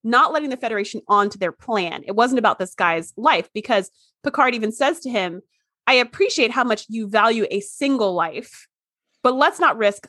[0.04, 2.02] not letting the Federation onto their plan.
[2.06, 3.88] It wasn't about this guy's life because
[4.24, 5.42] Picard even says to him,
[5.86, 8.66] I appreciate how much you value a single life,
[9.22, 10.08] but let's not risk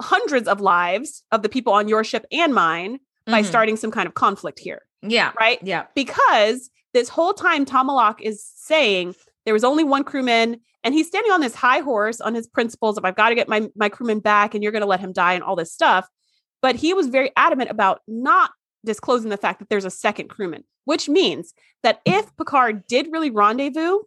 [0.00, 3.46] hundreds of lives of the people on your ship and mine by Mhm.
[3.46, 5.58] starting some kind of conflict here, yeah right?
[5.62, 9.14] yeah Because this whole time Tomalak is saying
[9.46, 12.98] there was only one crewman and he's standing on this high horse on his principles
[12.98, 15.12] of I've got to get my my crewman back and you're going to let him
[15.12, 16.06] die and all this stuff.
[16.62, 18.50] But he was very adamant about not
[18.84, 23.30] disclosing the fact that there's a second crewman, which means that if Picard did really
[23.30, 24.00] rendezvous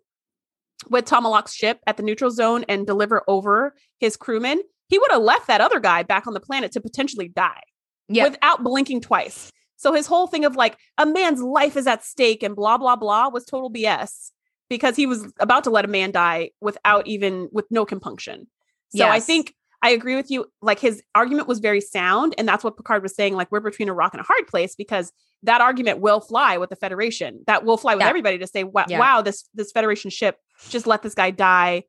[0.89, 5.23] with Tomalak's ship at the neutral zone and deliver over his crewman, he would have
[5.23, 7.61] left that other guy back on the planet to potentially die
[8.07, 9.51] yeah without blinking twice.
[9.79, 12.95] So his whole thing of like a man's life is at stake and blah blah
[12.95, 14.31] blah was total BS
[14.69, 18.47] because he was about to let a man die without even with no compunction.
[18.95, 19.53] So I think
[19.83, 20.45] I agree with you.
[20.61, 23.35] Like his argument was very sound, and that's what Picard was saying.
[23.35, 25.11] Like we're between a rock and a hard place because
[25.43, 27.41] that argument will fly with the Federation.
[27.47, 28.09] That will fly with Yeah.
[28.09, 28.99] everybody to say, "Wow, Yeah.
[28.99, 30.37] wow, this this Federation ship
[30.69, 31.83] just let this guy die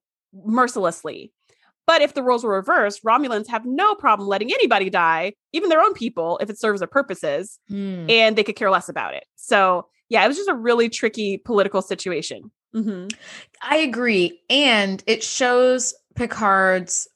[0.45, 1.33] mercilessly."
[1.87, 5.81] But if the roles were reversed, Romulans have no problem letting anybody die, even their
[5.81, 8.05] own people, if it serves their purposes, Hmm.
[8.11, 9.25] and they could care less about it.
[9.37, 12.51] So yeah, it was just a really tricky political situation.
[12.75, 13.13] Mhm.
[13.63, 14.41] I agree.
[14.51, 17.09] And it shows Picard's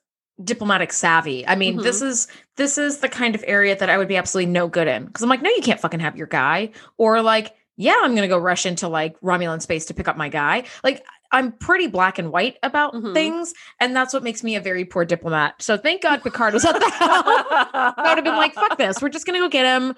[0.42, 1.46] diplomatic savvy.
[1.46, 4.50] I mean, this is this is the kind of area that I would be absolutely
[4.52, 5.08] no good in.
[5.08, 6.70] Cause I'm like, no, you can't fucking have your guy.
[6.98, 10.28] Or like, yeah, I'm gonna go rush into like Romulan space to pick up my
[10.28, 10.64] guy.
[10.82, 13.14] Like I'm pretty black and white about Mhm.
[13.14, 15.54] things, and that's what makes me a very poor diplomat.
[15.60, 17.24] So thank God Picard was at the helm.
[17.26, 19.00] I would have been like, fuck this.
[19.02, 19.94] We're just gonna go get him.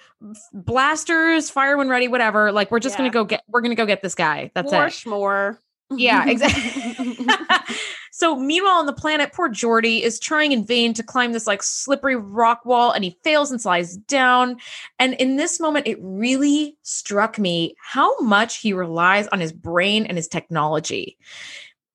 [0.53, 2.53] Blasters, fire when ready, whatever.
[2.53, 2.99] Like, we're just Yeah.
[2.99, 4.51] gonna go get we're gonna go get this guy.
[4.55, 4.91] That's More it.
[4.93, 5.59] schmore.
[5.91, 7.04] Yeah, exactly.
[8.17, 11.65] So meanwhile on the planet, poor Geordi is trying in vain to climb this like
[11.65, 14.57] slippery rock wall and he fails and slides down.
[15.01, 20.07] And in this moment, it really struck me how much he relies on his brain
[20.07, 21.19] and his technology.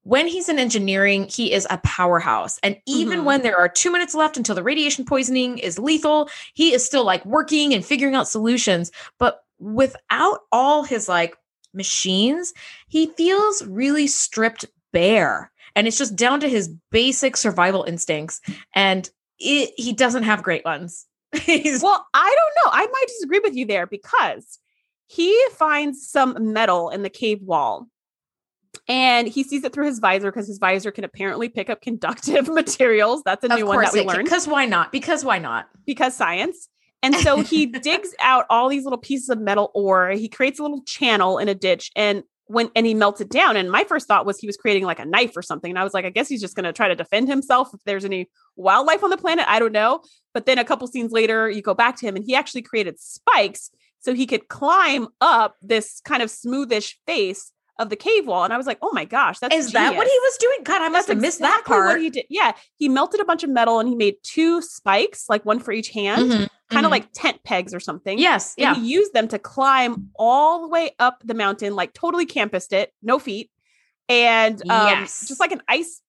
[0.04, 2.58] when he's in engineering, he is a powerhouse.
[2.64, 3.24] And even Mhm.
[3.26, 7.04] when there are two minutes left until the radiation poisoning is lethal, he is still
[7.04, 8.92] like working and figuring out solutions.
[9.20, 11.36] But without all his like
[11.74, 12.54] machines,
[12.88, 15.52] he feels really stripped bare.
[15.80, 18.42] And it's just down to his basic survival instincts.
[18.76, 21.06] And it, he doesn't have great ones.
[21.42, 22.78] He's Well, I don't know.
[22.78, 24.60] I might disagree with you there because
[25.08, 27.88] he finds some metal in the cave wall
[28.90, 32.50] and he sees it through his visor because his visor can apparently pick up conductive
[32.54, 33.22] materials.
[33.24, 34.92] That's a new one that we learned Because why not?
[34.92, 35.70] Because why not?
[35.86, 36.68] because science.
[37.02, 40.10] And so he digs out all these little pieces of metal ore.
[40.10, 43.56] He creates a little channel in a ditch and when and he melts it down.
[43.56, 45.70] And my first thought was he was creating like a knife or something.
[45.70, 48.06] And I was like, I guess he's just gonna try to defend himself if there's
[48.06, 49.46] any wildlife on the planet.
[49.48, 50.02] I don't know.
[50.34, 53.00] But then a couple scenes later, you go back to him and he actually created
[53.00, 58.44] spikes so he could climb up this kind of smoothish face of the cave wall.
[58.44, 60.60] And I was like, oh my gosh, that's Is that what he was doing?
[60.64, 62.02] God, I must That's have missed that exactly what part.
[62.02, 62.26] he did.
[62.30, 65.72] Yeah, he melted a bunch of metal and he made two spikes, like one for
[65.72, 66.92] each hand, Mhm, kind of mhm.
[66.92, 68.20] like tent pegs or something.
[68.20, 68.76] yes, And yeah.
[68.76, 72.94] he used them to climb all the way up the mountain, like totally campused it,
[73.02, 73.50] no feet,
[74.10, 75.26] and um, Yes.
[75.28, 76.02] just like an ice,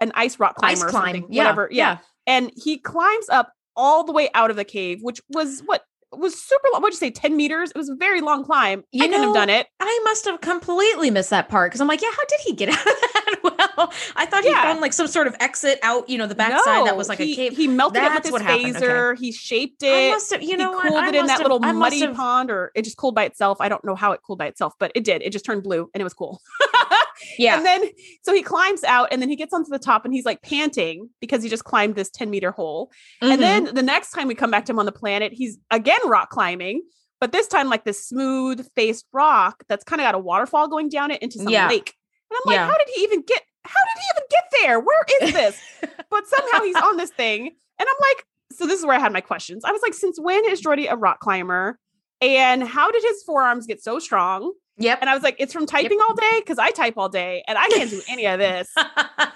[0.00, 1.14] an ice rock climber, Ice or climb.
[1.14, 1.68] something, Yeah, whatever.
[1.70, 1.98] Yeah.
[2.26, 5.84] and he climbs up all the way out of the cave, which was what
[6.18, 6.82] was super long.
[6.82, 7.70] What'd you say, ten meters?
[7.70, 8.84] It was a very long climb.
[8.92, 9.66] You I couldn't know, have done it.
[9.80, 12.68] I must have completely missed that part because I'm like, yeah, how did he get
[12.70, 13.36] out of that?
[13.42, 14.62] well, I thought he Yeah.
[14.62, 17.32] found like some sort of exit out, you know, the backside that was like he,
[17.32, 17.56] a cave.
[17.56, 18.86] He melted That's it with his happened, okay.
[18.86, 19.18] phaser.
[19.18, 19.92] He shaped it.
[19.92, 20.86] I must have, you he know what?
[20.88, 23.24] cooled I it in that have- little muddy have- pond, or it just cooled by
[23.24, 23.58] itself.
[23.60, 25.22] I don't know how it cooled by itself, but it did.
[25.22, 26.40] It just turned blue, and it was cool.
[27.38, 27.56] Yeah.
[27.56, 27.84] And then
[28.22, 31.08] so he climbs out, and then he gets onto the top, and he's like panting
[31.20, 32.90] because he just climbed this ten meter hole.
[33.22, 33.32] Mhm.
[33.32, 36.00] And then the next time we come back to him on the planet, he's again
[36.06, 36.82] rock climbing,
[37.20, 40.88] but this time like this smooth faced rock that's kind of got a waterfall going
[40.88, 41.68] down it into some Yeah.
[41.68, 41.94] lake.
[42.30, 42.66] And I'm like, Yeah.
[42.66, 43.42] how did he even get?
[43.64, 44.80] How did he even get there?
[44.80, 45.60] Where is this?
[46.10, 47.46] but somehow he's on this thing,
[47.78, 49.64] and I'm like, so this is where I had my questions.
[49.64, 51.78] I was like, since when is Geordi a rock climber?
[52.20, 54.52] And how did his forearms get so strong?
[54.82, 54.98] Yep.
[55.00, 57.56] And I was like, it's from typing all day because I type all day and
[57.58, 58.72] I can't do any of this.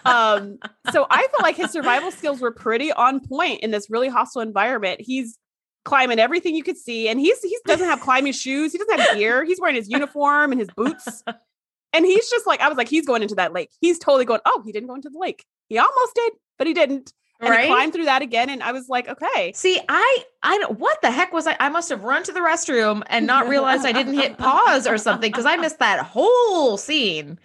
[0.07, 0.59] Um,
[0.93, 4.41] so I felt like his survival skills were pretty on point in this really hostile
[4.41, 5.01] environment.
[5.01, 5.37] He's
[5.85, 8.71] climbing everything you could see, and he's he doesn't have climbing shoes.
[8.71, 9.45] He doesn't have gear.
[9.45, 11.25] He's wearing his uniform and his boots,
[11.93, 13.71] and he's just like I was like, he's going into that lake.
[13.81, 14.41] He's totally going.
[14.45, 15.45] Oh, he didn't go into the lake.
[15.69, 17.13] He almost did, but he didn't.
[17.39, 17.67] And right?
[17.67, 19.53] climbed through that again, and I was like, okay.
[19.55, 21.55] See, I, I don't, what the heck was I?
[21.61, 24.97] I must have run to the restroom and not realized I didn't hit pause or
[24.97, 27.39] something because I missed that whole scene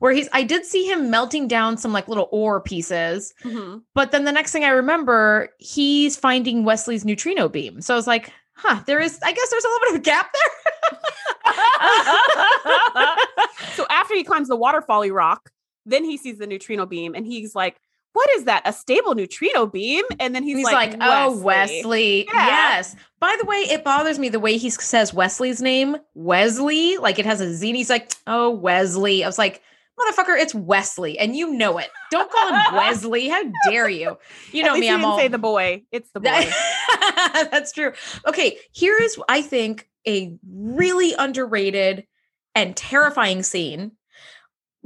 [0.00, 3.82] where he's, I did see him melting down some like little ore pieces, Mhm.
[3.94, 7.80] but then the next thing I remember, he's finding Wesley's neutrino beam.
[7.80, 10.02] So I was like, huh, there is, I guess there's a little bit of a
[10.02, 11.52] gap there.
[13.74, 15.50] so after he climbs the waterfally rock,
[15.84, 17.76] then he sees the neutrino beam, and he's like,
[18.16, 18.62] "What is that?
[18.64, 22.24] A stable neutrino beam?" And then he's, He's like, like, oh, Wesley.
[22.32, 22.46] Yeah.
[22.46, 22.96] Yes.
[23.20, 26.96] By the way, it bothers me the way he says Wesley's name, Wesley.
[26.96, 27.68] Like it has a Z.
[27.68, 29.22] and He's like, oh, Wesley.
[29.22, 29.62] I was like,
[30.00, 31.18] motherfucker, it's Wesley.
[31.18, 31.90] And you know it.
[32.10, 33.28] Don't call him Wesley.
[33.28, 34.16] How dare you?
[34.50, 34.88] You know me.
[34.88, 35.18] I'm didn't all.
[35.18, 35.82] say the boy.
[35.92, 36.50] It's the boy.
[37.50, 37.92] That's true.
[38.26, 38.56] Okay.
[38.72, 42.06] Here is, I think, a really underrated
[42.54, 43.92] and terrifying scene.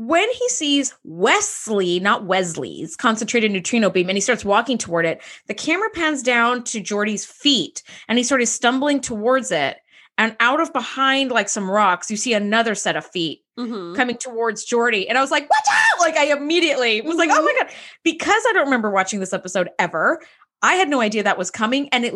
[0.03, 5.21] When he sees Wesley, not Wesley's concentrated neutrino beam, and he starts walking toward it,
[5.47, 9.77] the camera pans down to Geordi's feet and he's sort of stumbling towards it.
[10.17, 13.95] And out of behind like some rocks, you see another set of feet Mhm.
[13.95, 15.05] coming towards Geordi.
[15.07, 16.01] And I was like, watch out!
[16.01, 17.71] Like I immediately was like, oh my God.
[18.03, 20.21] Because I don't remember watching this episode ever,
[20.63, 21.91] I had no idea that was coming.
[21.91, 22.15] And it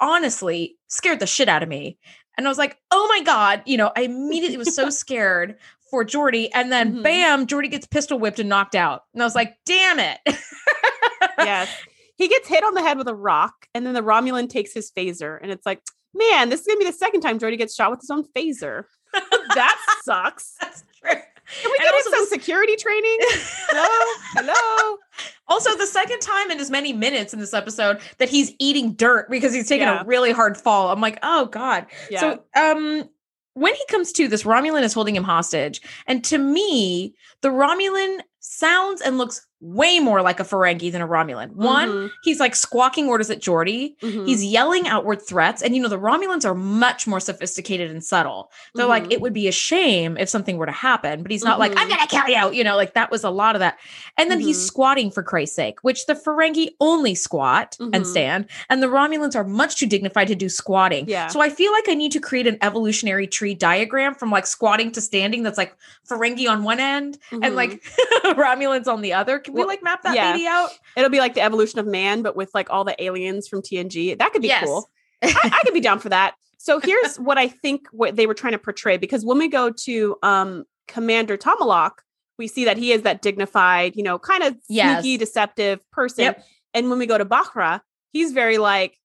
[0.00, 1.98] honestly scared the shit out of me.
[2.36, 3.62] And I was like, oh my God.
[3.66, 5.56] You know, I immediately was so scared
[5.94, 6.48] for Geordi.
[6.52, 7.02] And then Mhm.
[7.04, 9.02] bam, Geordi gets pistol whipped and knocked out.
[9.12, 10.18] And I was like, damn it.
[11.38, 11.68] yes.
[12.16, 14.90] He gets hit on the head with a rock, and then the Romulan takes his
[14.90, 15.80] phaser, and it's like,
[16.14, 18.84] man, this is gonna be the second time Geordi gets shot with his own phaser.
[19.54, 20.54] that sucks.
[20.60, 21.10] That's true.
[21.12, 23.18] Can we And get him also some security training?
[23.20, 24.96] Hello, hello.
[25.46, 29.28] Also, the second time in as many minutes in this episode that he's eating dirt
[29.30, 30.00] because he's taking Yeah.
[30.00, 30.90] a really hard fall.
[30.90, 31.84] I'm like, oh God.
[32.10, 32.20] Yeah.
[32.20, 33.08] So um
[33.54, 35.80] when he comes to, this Romulan is holding him hostage.
[36.06, 41.08] And to me, the Romulan sounds and looks way more like a Ferengi than a
[41.08, 41.52] Romulan.
[41.52, 43.96] One, Mhm, he's like squawking orders at Geordi.
[44.02, 45.62] mhm, He's yelling outward threats.
[45.62, 48.50] And you know, the Romulans are much more sophisticated and subtle.
[48.74, 49.12] They're like, mhm.
[49.12, 51.72] it would be a shame if something were to happen, but he's not like.
[51.76, 52.52] I'm gonna kill you.
[52.58, 53.78] You know, like that was a lot of that.
[54.18, 54.66] And then he's Mhm.
[54.66, 58.06] squatting for Christ's sake, which the Ferengi only squat and Mhm.
[58.06, 61.06] stand, and the Romulans are much too dignified to do squatting.
[61.08, 61.28] Yeah.
[61.28, 64.92] So I feel like I need to create an evolutionary tree diagram from like squatting
[64.92, 65.74] to standing that's like
[66.08, 67.82] Ferengi on one end and like
[68.24, 69.38] Romulans on the other.
[69.38, 70.32] Can we Well, like map that yeah.
[70.32, 70.70] baby out?
[70.96, 74.18] it'll be like the evolution of man, but with like all the aliens from TNG.
[74.18, 74.64] That could be Yes.
[74.64, 74.90] cool.
[75.22, 76.34] I, I could be down for that.
[76.58, 79.70] So here's what I think what they were trying to portray because when we go
[79.70, 81.92] to um Commander Tomalak,
[82.38, 85.02] we see that he is that dignified, you know, kind of Yes.
[85.02, 86.24] sneaky, deceptive person.
[86.24, 86.44] Yep.
[86.74, 87.80] And when we go to Bochra,
[88.12, 88.98] he's very like,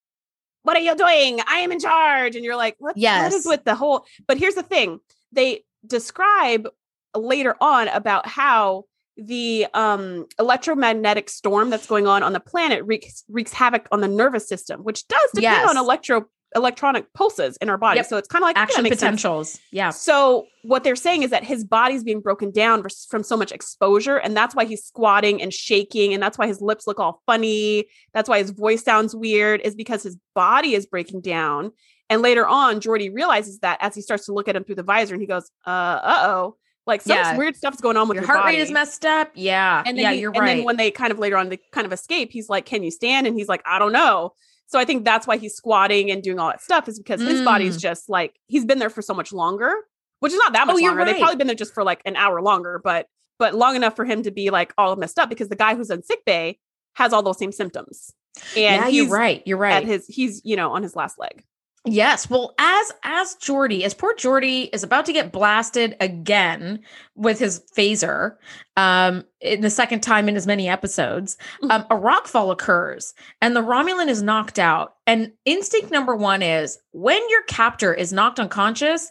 [0.64, 1.40] "What are you doing?
[1.48, 2.96] I am in charge." And you're like, "What?
[2.96, 3.34] What Yes.
[3.34, 5.00] is with the whole?" But here's the thing:
[5.32, 6.68] they describe
[7.16, 8.86] later on about how
[9.28, 14.08] the um electromagnetic storm that's going on on the planet wreaks, wreaks havoc on the
[14.08, 15.70] nervous system which does depend Yes.
[15.70, 18.06] on electro electronic pulses in our body Yep.
[18.08, 18.96] so it's kind of like Action sense.
[18.96, 19.60] potentials.
[19.72, 19.92] Yeah.
[19.92, 24.18] so what they're saying is that his body's being broken down from so much exposure
[24.18, 27.86] and that's why he's squatting and shaking and that's why his lips look all funny
[28.14, 31.72] that's why his voice sounds weird is because his body is breaking down
[32.10, 34.82] and later on geordi realizes that as he starts to look at him through the
[34.84, 36.56] visor and he goes uh uh-oh
[36.90, 37.38] like some Yeah.
[37.38, 38.58] weird stuff's going on with Your your, heart body.
[38.58, 39.32] rate is messed up.
[39.34, 39.82] Yeah.
[39.86, 40.56] and then yeah, he- you're and right.
[40.58, 42.92] then when they kind of later on they kind of escape he's like can you
[42.92, 44.34] stand and he's like i don't know
[44.68, 47.42] so i think that's why he's squatting and doing all that stuff is because his
[47.44, 49.74] body's just like he's been there for so much longer
[50.20, 50.82] which is not that much Mm.
[50.82, 53.76] Oh, longer they've probably been there just for like an hour longer but but long
[53.78, 56.26] enough for him to be like all messed up because the guy who's in sick
[56.26, 56.60] bay
[56.96, 58.12] has all those same symptoms
[58.56, 59.42] and yeah, he's you're right.
[59.46, 59.74] You're right.
[59.78, 61.44] at his he's you know on his last leg
[61.86, 62.30] Yes.
[62.30, 66.82] Well, as as Geordi, as poor Geordi is about to get blasted again
[67.16, 68.36] with his phaser,
[68.76, 71.38] um, in the second time in as many episodes,
[71.70, 74.96] um, a rockfall occurs and the Romulan is knocked out.
[75.08, 79.10] And instinct number one is when your captor is knocked unconscious,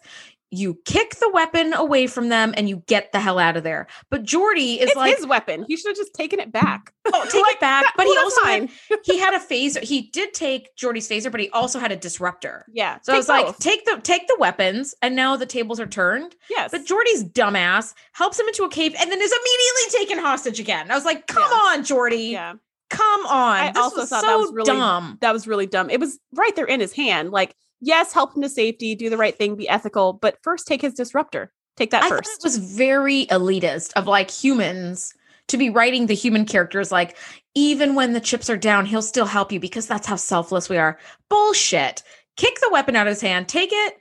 [0.51, 3.87] you kick the weapon away from them and you get the hell out of there.
[4.11, 7.25] But Geordi is it's like, his weapon he should have just taken it back oh,
[7.31, 7.83] take Like, it back.
[7.85, 8.71] that- but he well, also had,
[9.05, 9.83] he had a phaser.
[9.83, 12.65] He did take Geordi's phaser, but he also had a disruptor.
[12.73, 15.87] yeah So I was like, take the take the weapons, and now the tables are
[15.87, 16.35] turned.
[16.49, 20.61] yes But Geordi's dumbass helps him into a cave and then is immediately taken hostage
[20.61, 20.91] again.
[20.91, 21.57] I was like, come Yeah.
[21.57, 22.31] on, Geordi.
[22.33, 22.55] yeah
[22.91, 23.57] Come on.
[23.57, 25.19] I this also thought so that was really dumb.
[25.21, 25.91] that was really dumb.
[25.91, 27.31] It was right there in his hand.
[27.31, 30.83] Like, yes, help him to safety, do the right thing, be ethical, but first take
[30.83, 31.53] his disruptor.
[31.77, 32.31] Take that I first.
[32.39, 35.15] it was very elitist of like humans
[35.47, 37.17] to be writing the human characters like
[37.55, 40.77] even when the chips are down, he'll still help you because that's how selfless we
[40.77, 40.99] are.
[41.29, 42.03] Bullshit.
[42.37, 43.97] Kick the weapon out of his hand, take it,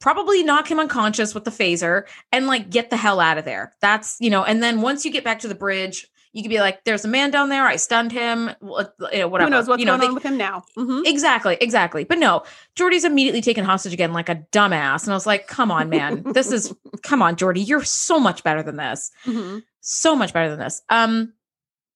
[0.00, 3.72] probably knock him unconscious with the phaser, and like get the hell out of there.
[3.80, 6.60] That's you know, and then once you get back to the bridge, you could be
[6.60, 7.64] like, "There's a man down there.
[7.66, 8.50] I stunned him.
[8.62, 8.68] You
[9.12, 9.44] know, whatever.
[9.44, 10.64] Who knows what's you know, going they- on with him now?
[10.78, 11.06] Mhm.
[11.06, 12.04] Exactly, exactly.
[12.04, 12.42] But no,
[12.76, 15.04] Geordi's immediately taken hostage again like a dumbass.
[15.04, 16.22] And I was like, come on, man.
[16.32, 17.66] this is come on, Geordi.
[17.66, 19.10] You're so much better than this.
[19.26, 19.62] Mhm.
[19.80, 20.80] So much better than this.
[20.88, 21.32] Um,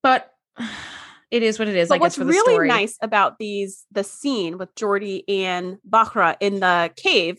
[0.02, 0.32] but
[1.30, 2.68] it is what it is, I But guess, what's really story.
[2.68, 7.38] nice about these the scene with Geordi and Bochra in the cave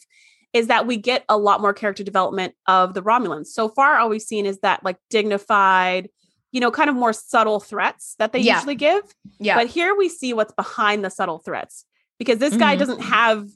[0.53, 3.47] is that we get a lot more character development of the Romulans.
[3.47, 6.09] So far, all we've seen is that like dignified,
[6.51, 8.55] you know, kind of more subtle threats that they Yeah.
[8.55, 9.03] usually give.
[9.39, 9.55] Yeah.
[9.55, 11.85] But here we see what's behind the subtle threats
[12.17, 12.79] because this guy Mhm.
[12.79, 13.47] doesn't have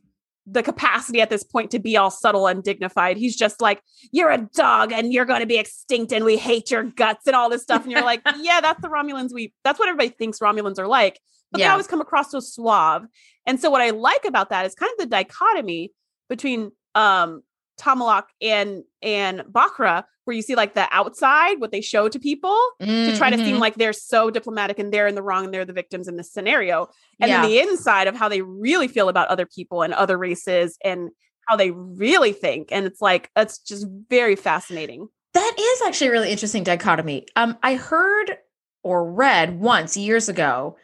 [0.47, 3.15] the capacity at this point to be all subtle and dignified.
[3.15, 6.71] He's just like, you're a dog and you're going to be extinct and we hate
[6.71, 7.83] your guts and all this stuff.
[7.83, 9.33] And you're like, yeah, that's the Romulans.
[9.33, 11.19] We that's what everybody thinks Romulans are like.
[11.51, 13.05] But they always come across so suave.
[13.45, 15.91] And so what I like about that is kind of the dichotomy
[16.29, 17.43] between um
[17.79, 22.57] Tomalak and and Bochra, where you see like the outside, what they show to people
[22.79, 23.59] to try to seem Mhm.
[23.59, 26.31] like they're so diplomatic and they're in the wrong and they're the victims in this
[26.31, 26.87] scenario.
[27.19, 27.41] And yeah.
[27.41, 31.09] then the inside of how they really feel about other people and other races and
[31.47, 32.71] how they really think.
[32.71, 35.07] And it's like, it's just very fascinating.
[35.33, 37.25] That is actually a really interesting dichotomy.
[37.35, 38.37] Um, I heard
[38.83, 40.77] or read once years ago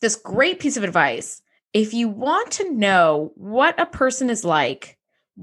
[0.00, 1.40] this great piece of advice.
[1.72, 4.98] If you want to know what a person is like,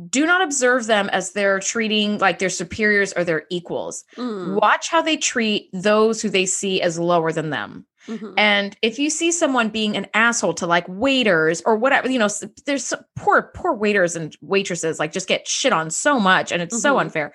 [0.09, 4.05] do not observe them as they're treating like their superiors or their equals.
[4.17, 7.85] Mm, Watch how they treat those who they see as lower than them.
[8.07, 8.33] mhm.
[8.37, 12.29] And if you see someone being an asshole to like waiters or whatever, you know,
[12.65, 16.61] there's so- poor, poor waiters and waitresses like just get shit on so much and
[16.61, 17.01] it's so Mhm.
[17.01, 17.33] unfair.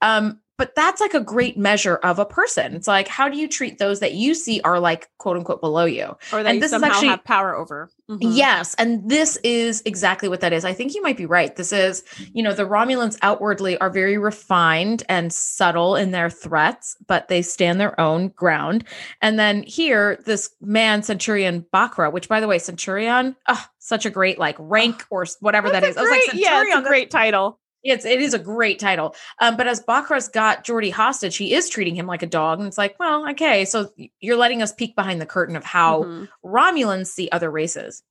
[0.00, 2.74] Um, but that's like a great measure of a person.
[2.74, 5.84] It's like, how do you treat those that you see are like quote unquote below
[5.84, 6.16] you?
[6.32, 7.90] Or that And you this is actually- have power over.
[8.10, 8.18] Mhm.
[8.20, 8.74] Yes.
[8.78, 10.64] And this is exactly what that is.
[10.64, 11.54] I think you might be right.
[11.54, 16.96] This is, you know, the Romulans outwardly are very refined and subtle in their threats,
[17.06, 18.84] but they stand their own ground.
[19.22, 24.10] And then here, this man, Centurion Bochra, which by the way, Centurion, oh, such a
[24.10, 25.96] great like rank or whatever that That's is.
[25.96, 27.60] a I was like, great- yeah, great title.
[27.84, 29.14] It's it is a great title.
[29.40, 32.58] Um, but as Bochra's got Geordi hostage, he is treating him like a dog.
[32.58, 36.02] And it's like, well, okay, so you're letting us peek behind the curtain of how
[36.02, 36.28] Mhm.
[36.44, 38.02] Romulans see other races.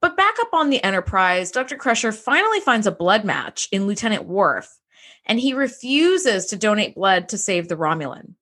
[0.00, 1.76] But back up on the Enterprise, Dr.
[1.76, 4.78] Crusher finally finds a blood match in Lieutenant Worf,
[5.26, 8.34] and he refuses to donate blood to save the Romulan.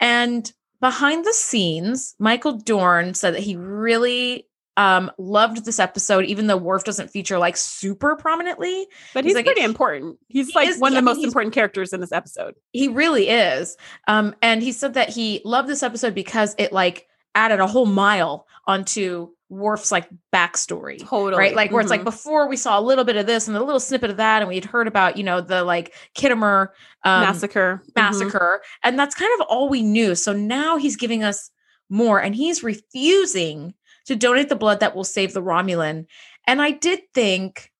[0.00, 4.45] And behind the scenes, Michael Dorn said that he really
[4.76, 8.86] um, loved this episode, even though Worf doesn't feature like super prominently.
[9.14, 10.18] But He's he's, like- pretty important.
[10.28, 12.54] He's He like is- one yeah, of the most important characters in this episode.
[12.72, 13.76] He really is.
[14.06, 17.86] Um, and he said that he loved this episode because it like added a whole
[17.86, 20.98] mile onto Worf's like backstory.
[20.98, 21.38] Totally.
[21.38, 21.54] Right.
[21.54, 22.04] Like where it's like Mhm.
[22.04, 24.48] before we saw a little bit of this and a little snippet of that, and
[24.48, 26.68] we had heard about, you know, the like Khitomer
[27.04, 27.80] um, massacre.
[27.90, 27.94] Mhm.
[27.94, 28.62] massacre.
[28.82, 30.16] And that's kind of all we knew.
[30.16, 31.50] So now he's giving us
[31.88, 33.74] more and he's refusing
[34.06, 36.06] to donate the blood that will save the Romulan.
[36.46, 37.70] And I did think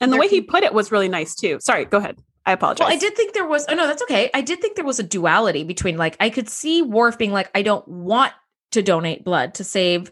[0.00, 1.58] And the way he put it was really nice too.
[1.60, 2.18] Sorry, go ahead.
[2.46, 2.86] I apologize.
[2.86, 3.66] Well, I did think there was.
[3.68, 4.30] Oh no, that's okay.
[4.32, 7.50] I did think there was a duality between like I could see Worf being like,
[7.54, 8.32] I don't want
[8.72, 10.10] to donate blood to save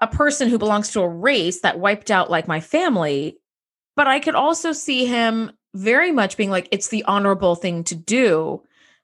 [0.00, 3.38] a person who belongs to a race that wiped out like my family,
[3.96, 7.94] but I could also see him very much being like, it's the honorable thing to
[7.94, 8.62] do.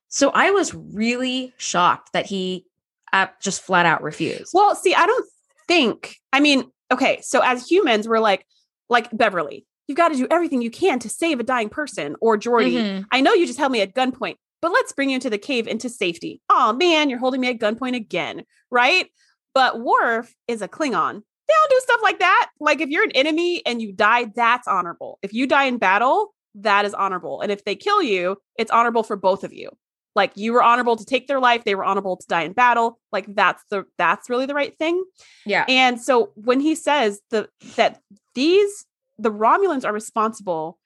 [0.08, 2.66] So I was really shocked that he
[3.14, 4.50] uh, just flat out refuse.
[4.52, 5.26] Well, see, I don't
[5.68, 6.16] think.
[6.32, 8.44] I mean, okay, so as humans, we're like,
[8.90, 12.36] like Beverly, you've got to do everything you can to save a dying person, or
[12.36, 12.74] Geordi.
[12.74, 13.06] Mhm.
[13.10, 15.66] I know you just held me at gunpoint, but let's bring you into the cave
[15.68, 16.40] into safety.
[16.50, 19.06] Oh man, you're holding me at gunpoint again, right?
[19.54, 21.22] But Worf is a Klingon.
[21.46, 22.50] They don't do stuff like that.
[22.58, 25.18] Like if you're an enemy and you die, that's honorable.
[25.22, 27.40] If you die in battle, that is honorable.
[27.42, 29.70] And if they kill you, it's honorable for both of you.
[30.14, 33.00] Like you were honorable to take their life, they were honorable to die in battle.
[33.12, 35.02] Like that's the that's really the right thing.
[35.44, 35.64] Yeah.
[35.68, 38.00] And so when he says the that
[38.34, 38.86] these
[39.18, 40.78] the Romulans are responsible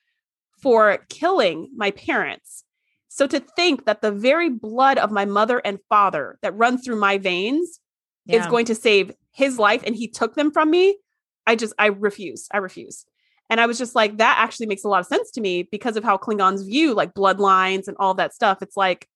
[0.62, 2.64] for killing my parents.
[3.08, 7.00] So to think that the very blood of my mother and father that runs through
[7.00, 7.80] my veins
[8.28, 10.98] is going to save his life and he took them from me,
[11.46, 12.46] I just I refuse.
[12.52, 13.06] I refuse.
[13.50, 15.96] And I was just like that actually makes a lot of sense to me because
[15.96, 18.58] of how Klingons view like bloodlines and all that stuff.
[18.60, 19.08] It's like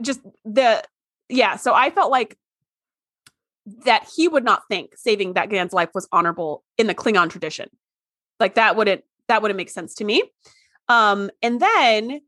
[0.00, 0.82] just the
[1.28, 2.38] yeah, so I felt like
[3.84, 7.68] that he would not think saving that man's life was honorable in the Klingon tradition.
[8.38, 10.22] Like that wouldn't that wouldn't make sense to me.
[10.88, 12.20] Um, and then,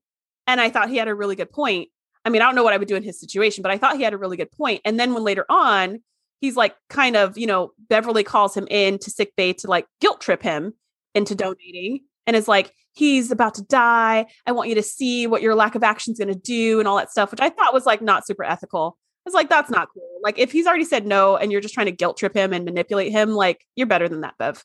[0.46, 1.88] and I thought he had a really good point.
[2.24, 3.96] I mean, I don't know what I would do in his situation, but I thought
[3.96, 4.80] he had a really good point.
[4.84, 6.00] And then when later on,
[6.40, 9.86] he's like kind of, you know, Beverly calls him in to sick bay to like
[10.00, 10.74] guilt trip him
[11.14, 14.26] into donating and is like, he's about to die.
[14.46, 16.86] I want you to see what your lack of action is going to do and
[16.86, 18.98] all that stuff, which I thought was like not super ethical.
[19.00, 20.08] I was like, that's not cool.
[20.22, 22.64] Like, if he's already said no and you're just trying to guilt trip him and
[22.64, 24.62] manipulate him, like, you're better than that, Bev.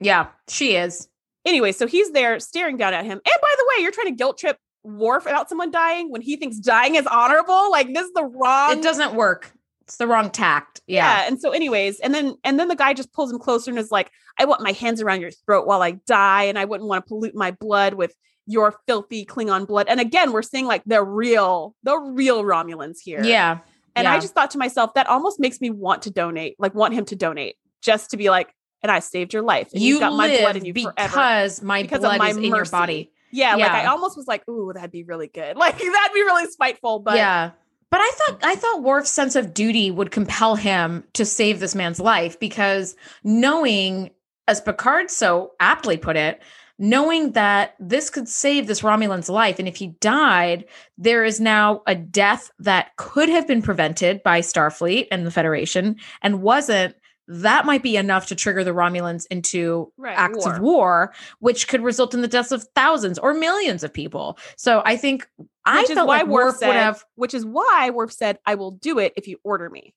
[0.00, 1.08] Yeah, she is.
[1.44, 3.12] Anyway, so he's there staring down at him.
[3.12, 6.36] And by the way, you're trying to guilt trip Worf about someone dying when he
[6.36, 7.70] thinks dying is honorable.
[7.70, 8.78] Like, this is the wrong.
[8.78, 9.52] It doesn't work.
[9.92, 10.80] It's the wrong tact.
[10.86, 11.20] yeah.
[11.20, 11.28] Yeah.
[11.28, 13.90] And so, anyways, and then and then the guy just pulls him closer and is
[13.90, 17.04] like, I want my hands around your throat while I die, and I wouldn't want
[17.04, 18.14] to pollute my blood with
[18.46, 19.86] your filthy Klingon blood.
[19.88, 23.22] And again, we're seeing like the real, the real Romulans here.
[23.22, 23.58] Yeah.
[23.94, 24.14] And yeah.
[24.14, 27.04] I just thought to myself, that almost makes me want to donate, like want him
[27.04, 28.52] to donate, just to be like,
[28.82, 29.68] and I saved your life.
[29.74, 30.94] And you got my blood in you forever.
[30.96, 32.70] because my Because of blood my is in your mercy.
[32.70, 33.12] body.
[33.30, 35.56] Yeah, like I almost was like, ooh, that'd be really good.
[35.62, 36.98] Like that'd be really spiteful.
[36.98, 37.50] But yeah.
[37.92, 41.74] But I thought I thought Worf's sense of duty would compel him to save this
[41.74, 44.10] man's life because knowing,
[44.48, 46.40] as Picard so aptly put it,
[46.78, 50.64] knowing that this could save this Romulan's life, and if he died,
[50.96, 55.96] there is now a death that could have been prevented by Starfleet and the Federation
[56.22, 56.96] and wasn't.
[57.28, 60.54] That might be enough to trigger the Romulans into Right, acts war.
[60.54, 64.38] of war, which could result in the deaths of thousands or millions of people.
[64.56, 65.28] So I think
[65.66, 67.04] which is felt why like Worf said, would have.
[67.14, 69.94] which is why Worf said, I will do it if you order me.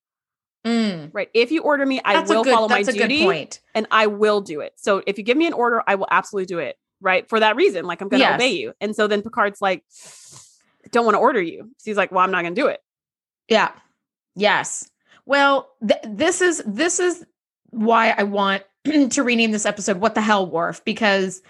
[0.66, 1.30] Mm, Right.
[1.34, 2.54] If you order me, I that's will good.
[2.54, 3.62] follow my duty point.
[3.76, 4.74] and I will do it.
[4.78, 6.78] So if you give me an order, I will absolutely do it.
[7.02, 7.28] Right.
[7.30, 8.36] For that reason, like I'm going to Yes.
[8.36, 8.74] obey you.
[8.82, 9.84] And so then Picard's like,
[10.84, 11.64] I don't want to order you.
[11.78, 12.82] So he's like, well, I'm not going to do it.
[13.48, 13.72] Yeah.
[14.36, 14.90] Yes.
[15.26, 17.24] Well, th- this is this is
[17.70, 18.64] why I want
[19.12, 21.42] to rename this episode "What the Hell, Worf" because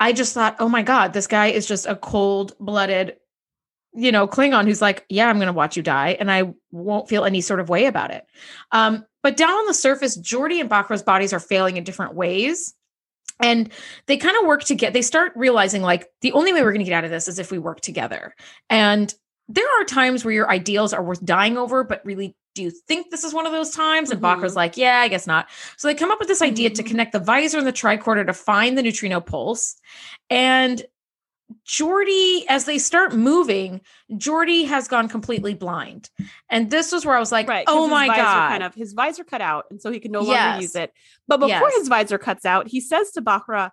[0.00, 3.16] I just thought, oh my god, this guy is just a cold blooded
[3.94, 7.08] you know, Klingon who's like, yeah, I'm going to watch you die and I won't
[7.08, 8.24] feel any sort of way about it.
[8.72, 12.74] Um, but down on the surface, Geordi and Bochra's bodies are failing in different ways.
[13.40, 13.72] And
[14.06, 14.92] they kind of work together.
[14.92, 17.38] They start realizing like the only way we're going to get out of this is
[17.38, 18.34] if we work together.
[18.70, 19.12] And
[19.48, 23.10] there are times where your ideals are worth dying over, but really, do you think
[23.10, 24.10] this is one of those times?
[24.10, 24.22] And Mhm.
[24.22, 25.48] Bochra's like, yeah, I guess not.
[25.76, 26.86] So they come up with this idea to Mhm.
[26.86, 29.74] connect the visor and the tricorder to find the neutrino pulse.
[30.30, 30.82] And
[31.66, 33.80] Geordi, as they start moving,
[34.12, 36.10] Geordi has gone completely blind.
[36.50, 37.64] And this was where I was like, Right.
[37.68, 38.48] oh my God.
[38.50, 40.62] Kind of his visor cut out, and so he can no longer Yes.
[40.62, 40.92] use it.
[41.28, 41.76] But before Yes.
[41.76, 43.70] his visor cuts out, he says to Bochra,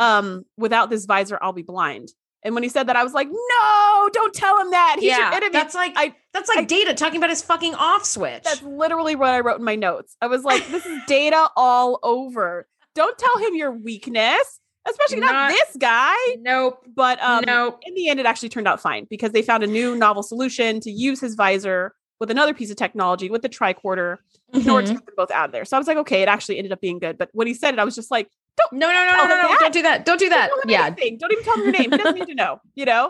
[0.00, 2.08] um, without this visor, I'll be blind.
[2.42, 4.96] And when he said that, I was like, no, don't tell him that.
[4.98, 5.50] He's your yeah, enemy.
[5.52, 8.42] that's like I- that's like I- Data talking about his fucking off switch.
[8.42, 10.14] That's literally what I wrote in my notes.
[10.20, 12.66] I was like, this is data all over.
[12.94, 16.14] Don't tell him your weakness, especially not, Not- this guy.
[16.40, 17.80] nope, But um, nope.
[17.84, 20.80] in the end, it actually turned out fine because they found a new novel solution
[20.80, 24.18] to use his visor with another piece of technology with the tricorder
[24.52, 24.96] in order to Mhm.
[24.98, 25.64] get them both out of there.
[25.64, 27.18] So I was like, okay, it actually ended up being good.
[27.18, 29.42] But when he said it, I was just like, don't No, no, no, tell no,
[29.42, 30.04] no, don't do that.
[30.04, 30.50] Don't do don't that.
[30.66, 30.86] Yeah.
[30.86, 31.18] anything.
[31.18, 31.90] Don't even tell him your name.
[31.90, 33.08] He doesn't need to know, you know?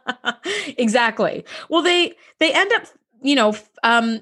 [0.78, 1.44] exactly.
[1.68, 2.84] Well, they they end up,
[3.22, 4.20] you know, um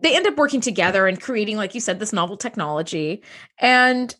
[0.00, 3.22] they end up working together and creating like you said this novel technology.
[3.58, 4.14] And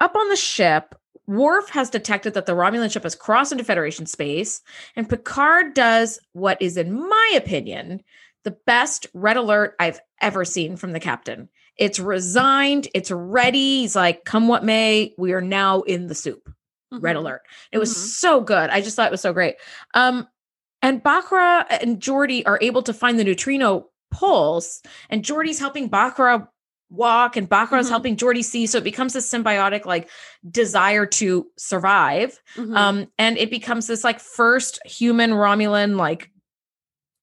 [0.00, 0.94] up on the ship,
[1.26, 4.62] Worf has detected that the Romulan ship has crossed into Federation space,
[4.94, 8.02] and Picard does what is in my opinion
[8.42, 11.48] the best red alert I've ever seen from the captain.
[11.78, 13.80] It's resigned, it's ready.
[13.80, 16.52] He's like, come what may, we are now in the soup
[16.92, 17.20] red Mhm.
[17.20, 17.42] alert.
[17.72, 17.96] It was Mhm.
[17.96, 18.70] so good.
[18.70, 19.56] I just thought it was so great.
[19.94, 20.28] Um,
[20.82, 26.46] and Bochra and Geordi are able to find the neutrino pulse, and Geordi's helping Bochra
[26.90, 27.90] walk, and Bochra's Mhm.
[27.90, 28.66] helping Geordi see.
[28.66, 30.08] So it becomes this symbiotic like
[30.48, 32.40] desire to survive.
[32.56, 32.76] Mhm.
[32.76, 36.30] Um, and it becomes this like first human Romulan like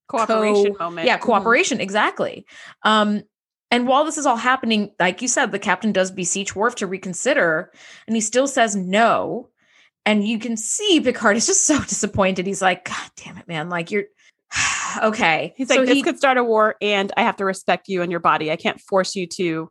[0.07, 1.07] cooperation co- moment.
[1.07, 1.21] yeah, Mhm.
[1.21, 2.45] cooperation, exactly.
[2.83, 3.23] Um,
[3.69, 6.87] and while this is all happening, like you said, the captain does beseech Worf to
[6.87, 7.71] reconsider,
[8.07, 9.47] and he still says no.
[10.05, 12.45] And you can see Picard is just so disappointed.
[12.47, 13.69] He's like, God damn it, man.
[13.69, 14.05] Like you're
[15.03, 15.53] okay.
[15.57, 18.01] He's So like, this he could start a war, and I have to respect you
[18.01, 18.51] and your body.
[18.51, 19.69] I can't force you to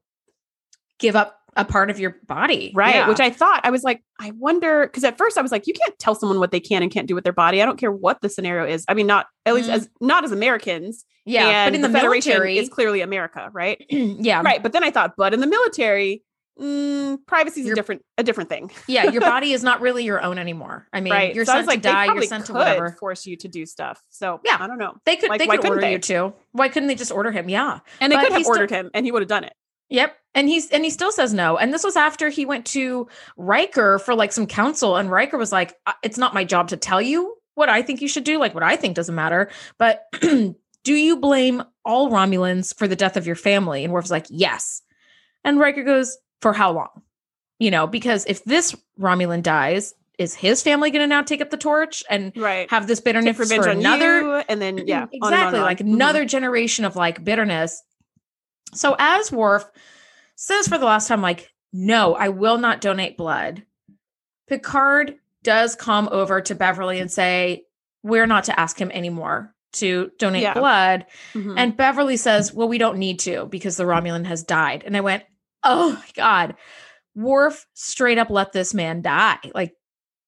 [0.98, 2.70] give up a part of your body.
[2.76, 2.94] right.
[2.94, 3.08] Yeah.
[3.08, 5.74] Which I thought I was like, I wonder because at first I was like, you
[5.74, 7.60] can't tell someone what they can and can't do with their body.
[7.60, 8.84] I don't care what the scenario is.
[8.86, 9.72] I mean, not at least Mhm.
[9.74, 11.04] as not as Americans.
[11.26, 13.84] yeah, and but in the, Federation military, is clearly America, right?
[13.90, 14.62] yeah, right.
[14.62, 16.22] But then I thought, but in the military,
[16.60, 20.20] mm, privacy is a different a different thing, yeah, your body is not really your
[20.22, 20.86] own anymore.
[20.92, 21.34] I mean, right?
[21.34, 22.90] you're so sent like, to die, you're sent to whatever.
[23.00, 24.02] force you to do stuff.
[24.10, 24.56] So Yeah.
[24.60, 24.94] I don't know.
[25.06, 25.92] They could Like, they could order they?
[25.92, 26.32] you to.
[26.52, 27.48] Why couldn't they just order him?
[27.48, 27.80] Yeah.
[28.00, 29.54] And they But could have he's still- ordered him, and he would have done it.
[29.88, 30.16] Yep.
[30.34, 31.56] And he's and he still says no.
[31.56, 35.50] And this was after he went to Riker for like some counsel and Riker was
[35.50, 38.38] like "Uh, it's not my job to tell you what I think you should do,
[38.38, 40.54] like what I think doesn't matter, but do
[40.94, 43.82] you blame all Romulans for the death of your family?
[43.82, 44.82] And Worf's like, "Yes."
[45.42, 47.02] And Riker goes, "For how long?"
[47.58, 51.48] You know, because if this Romulan dies, is his family going to now take up
[51.50, 52.70] the torch and Right.
[52.70, 55.62] have this bitterness for another you, and then yeah, on and on exactly and on.
[55.62, 55.94] like Mhm.
[55.94, 57.82] another generation of like bitterness
[58.74, 59.64] so as Worf
[60.36, 63.64] says for the last time like no i will not donate blood
[64.46, 67.64] picard does come over to beverly and say
[68.02, 70.54] we're not to ask him anymore to donate Yeah.
[70.54, 71.54] blood Mhm.
[71.56, 75.00] and beverly says well we don't need to because the romulan has died and i
[75.00, 75.24] went
[75.64, 76.54] oh my god
[77.14, 79.74] Worf straight up let this man die like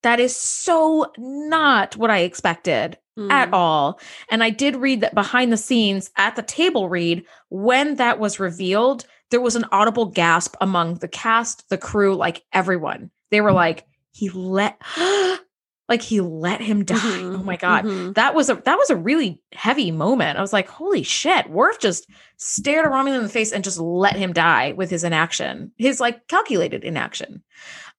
[0.02, 2.98] that is so not what i expected
[3.30, 3.52] at Mhm.
[3.52, 4.00] all.
[4.30, 8.40] And I did read that behind the scenes at the table read, when that was
[8.40, 13.10] revealed, there was an audible gasp among the cast, the crew, like everyone.
[13.30, 14.80] They were like, he let
[15.92, 16.96] like he let him die.
[16.96, 17.40] Mhm.
[17.40, 17.84] Oh my God.
[17.84, 18.14] Mhm.
[18.14, 20.38] That was a that was a really heavy moment.
[20.38, 21.50] I was like, holy shit.
[21.50, 22.06] Worf just
[22.38, 26.26] stared Romulan in the face and just let him die with his inaction, his like
[26.28, 27.42] calculated inaction.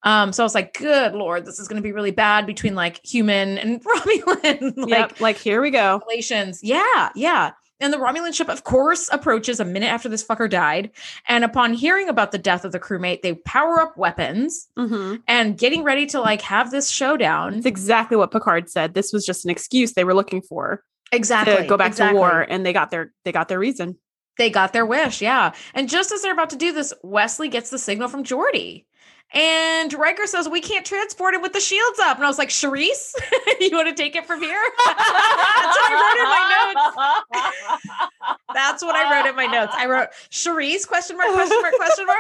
[0.06, 3.00] Um, so I was like, good lord, this is gonna be really bad between like
[3.06, 4.74] human and Romulan.
[4.78, 6.02] like Yep, like here we go.
[6.10, 6.60] relations.
[6.64, 7.52] Yeah, yeah.
[7.84, 10.90] And the Romulan ship, of course, approaches a minute after this fucker died.
[11.28, 15.22] And upon hearing about the death of the crewmate, they power up weapons Mhm.
[15.28, 17.56] and getting ready to like have this showdown.
[17.56, 18.94] It's exactly what Picard said.
[18.94, 20.82] This was just an excuse they were looking for
[21.12, 21.58] Exactly.
[21.58, 22.16] to go back exactly.
[22.16, 23.98] to war, and they got their they got their reason.
[24.40, 25.52] They got their wish, yeah.
[25.76, 28.86] And just as they're about to do this, Wesley gets the signal from Geordi.
[29.34, 32.18] And Riker says, We can't transport it with the shields up.
[32.18, 33.16] And I was like, Charisse,
[33.60, 34.62] you want to take it from here?
[34.86, 38.40] That's what I wrote in my notes.
[38.54, 39.74] That's what I wrote in my notes.
[39.76, 42.20] I wrote Charisse question mark question mark question mark.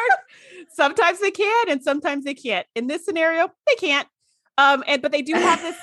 [0.70, 2.66] sometimes they can, and sometimes they can't.
[2.76, 4.08] In this scenario, they can't.
[4.58, 5.78] Um, and but they do have this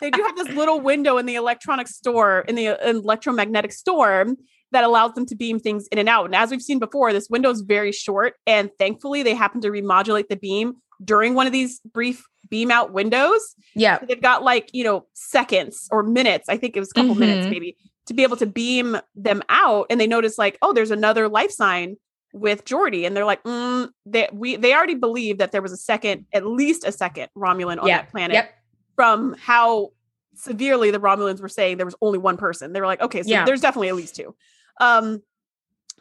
[0.00, 4.36] they do have this little window in the electronic store in the uh, electromagnetic storm
[4.72, 6.26] that allows them to beam things in and out.
[6.26, 9.68] And as we've seen before, this window is very short, and thankfully they happen to
[9.68, 13.54] remodulate the beam during one of these brief beam out windows.
[13.74, 14.00] Yeah.
[14.00, 16.48] So they've got like you know seconds or minutes.
[16.48, 17.50] I think it was a couple minutes Mhm.
[17.50, 21.28] maybe to be able to beam them out, and they notice like oh, there's another
[21.28, 21.96] life sign
[22.34, 25.76] with Geordi, and they're like, mm, they we they already believe that there was a
[25.76, 28.54] second, at least a second Romulan on that planet Yep.
[28.96, 29.90] from how
[30.34, 32.72] severely the Romulans were saying there was only one person.
[32.72, 33.44] They were like, okay, so Yeah.
[33.44, 34.34] there's definitely at least two.
[34.80, 35.22] Um,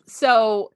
[0.06, 0.74] so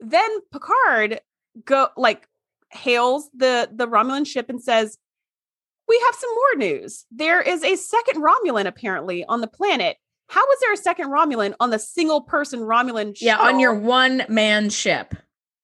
[0.00, 1.20] then Picard
[1.64, 2.28] go like
[2.70, 4.98] hails the the Romulan ship and says,
[5.88, 7.06] "We have some more news.
[7.10, 9.96] There is a second Romulan apparently on the planet.
[10.28, 13.38] How is there a second Romulan on the single person Romulan Yeah.
[13.38, 15.14] On your one man ship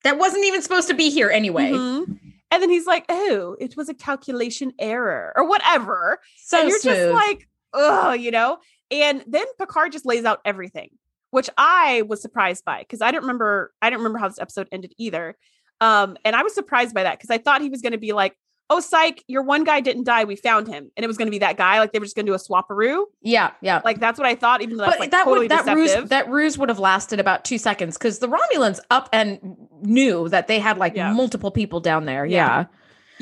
[0.05, 1.73] that wasn't even supposed to be here anyway.
[1.73, 2.19] Mhm.
[2.51, 6.79] And then he's like, "Oh, it was a calculation error or whatever." So and you're
[6.79, 6.97] smooth.
[6.97, 8.59] just like, oh, you know.
[8.91, 10.91] And then Picard just lays out everything,
[11.33, 13.73] which I was surprised by because I don't remember.
[13.83, 15.37] I don't remember how this episode ended either.
[15.81, 18.13] Um, and I was surprised by that because I thought he was going to be
[18.13, 18.37] like,
[18.71, 20.25] "Oh, psych, your one guy didn't die.
[20.25, 21.81] We found him," and it was going to be that guy.
[21.81, 23.07] Like they were just going to do a swaparoo.
[23.21, 23.51] yeah.
[23.61, 23.81] Yeah.
[23.85, 24.63] Like that's what I thought.
[24.63, 26.01] Even though but like that totally would that deceptive.
[26.03, 30.29] ruse that ruse would have lasted about two seconds because the Romulans up and knew
[30.29, 31.13] that they had like Yeah.
[31.13, 32.25] multiple people down there.
[32.25, 32.59] Yeah.
[32.59, 32.65] Yeah.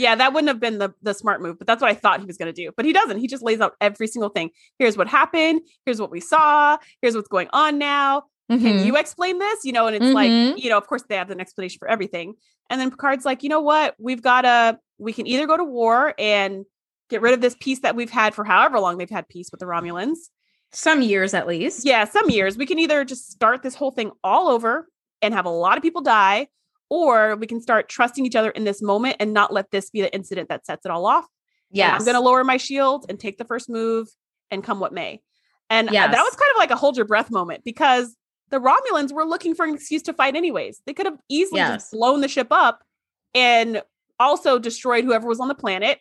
[0.01, 2.27] Yeah, that wouldn't have been the the smart move, but that's what I thought he
[2.27, 2.71] was going to do.
[2.77, 3.19] But he doesn't.
[3.19, 4.51] He just lays out every single thing.
[4.79, 5.61] Here's what happened.
[5.85, 6.79] Here's what we saw.
[7.03, 8.25] Here's what's going on now.
[8.51, 8.85] Can Mhm.
[8.87, 9.65] you explain this?
[9.65, 10.15] You know, and it's Mhm.
[10.15, 12.35] like, you know, of course they have an explanation for everything.
[12.69, 13.95] And then Picard's like, you know what?
[13.99, 16.65] We've got to, we can either go to war and
[17.11, 19.61] get rid of this peace that we've had for however long they've had peace with
[19.61, 20.17] the Romulans.
[20.73, 21.85] Some years at least.
[21.85, 22.57] Yeah, some years.
[22.57, 24.89] We can either just start this whole thing all over
[25.23, 26.49] and have a lot of people die,
[26.91, 30.03] or we can start trusting each other in this moment and not let this be
[30.03, 31.27] the incident that sets it all off.
[31.71, 31.99] Yes.
[32.01, 34.09] I'm going to lower my shield and take the first move
[34.51, 35.23] and come what may.
[35.71, 36.13] And Yes.
[36.13, 38.17] that was kind of like a hold your breath moment because
[38.51, 40.83] the Romulans were looking for an excuse to fight anyways.
[40.85, 41.83] They could have easily Yes.
[41.85, 42.83] just blown the ship up
[43.33, 43.83] and
[44.19, 46.01] also destroyed whoever was on the planet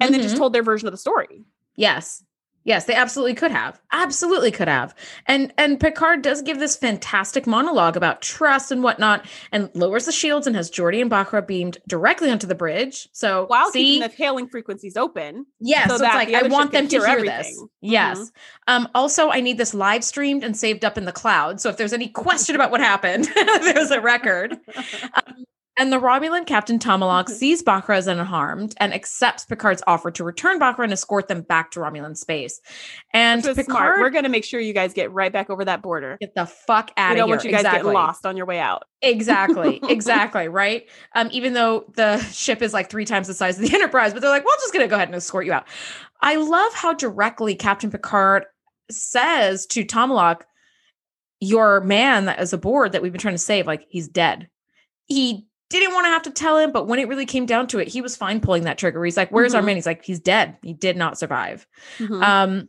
[0.00, 0.38] and then just Mhm.
[0.38, 1.44] told their version of the story.
[1.76, 2.24] Yes.
[2.64, 3.80] Yes, they absolutely could have.
[3.92, 4.94] Absolutely could have.
[5.26, 10.12] And and Picard does give this fantastic monologue about trust and whatnot and lowers the
[10.12, 13.08] shields and has Geordi and Bochra beamed directly onto the bridge.
[13.12, 15.46] So While see, keeping the hailing frequencies open.
[15.60, 17.62] yes, so so, it's like I want them to hear hear this.
[17.82, 18.18] Yes.
[18.18, 18.30] Mhm.
[18.66, 21.60] Um, also, I need this live streamed and saved up in the cloud.
[21.60, 24.58] So if there's any question about what happened, there's a record.
[25.26, 25.44] Um,
[25.76, 30.60] and the Romulan Captain Tomalak sees Bochra as unharmed and accepts Picard's offer to return
[30.60, 32.60] Bochra and escort them back to Romulan space.
[33.12, 34.00] And Picard, smart.
[34.00, 36.16] We're going to make sure you guys get right back over that border.
[36.20, 37.78] get the fuck out You of don't want you guys exactly.
[37.80, 38.84] getting lost on your way out.
[39.02, 39.80] Exactly.
[39.88, 40.48] Exactly.
[40.48, 40.88] right.
[41.14, 44.22] Um, even though the ship is like three times the size of the Enterprise, but
[44.22, 45.66] they're like, we're just gonna go ahead and escort you out.
[46.20, 48.44] I love how directly Captain Picard
[48.90, 50.42] says to Tomalak,
[51.40, 54.48] your man that is aboard that we've been trying to save, like he's dead.
[55.06, 57.78] He didn't want to have to tell him, but when it really came down to
[57.78, 59.04] it, he was fine pulling that trigger.
[59.04, 59.66] He's like, Where's our Mhm.
[59.66, 59.76] man?
[59.76, 60.56] He's like, He's dead.
[60.62, 61.66] He did not survive.
[61.98, 62.22] Mhm.
[62.22, 62.68] Um,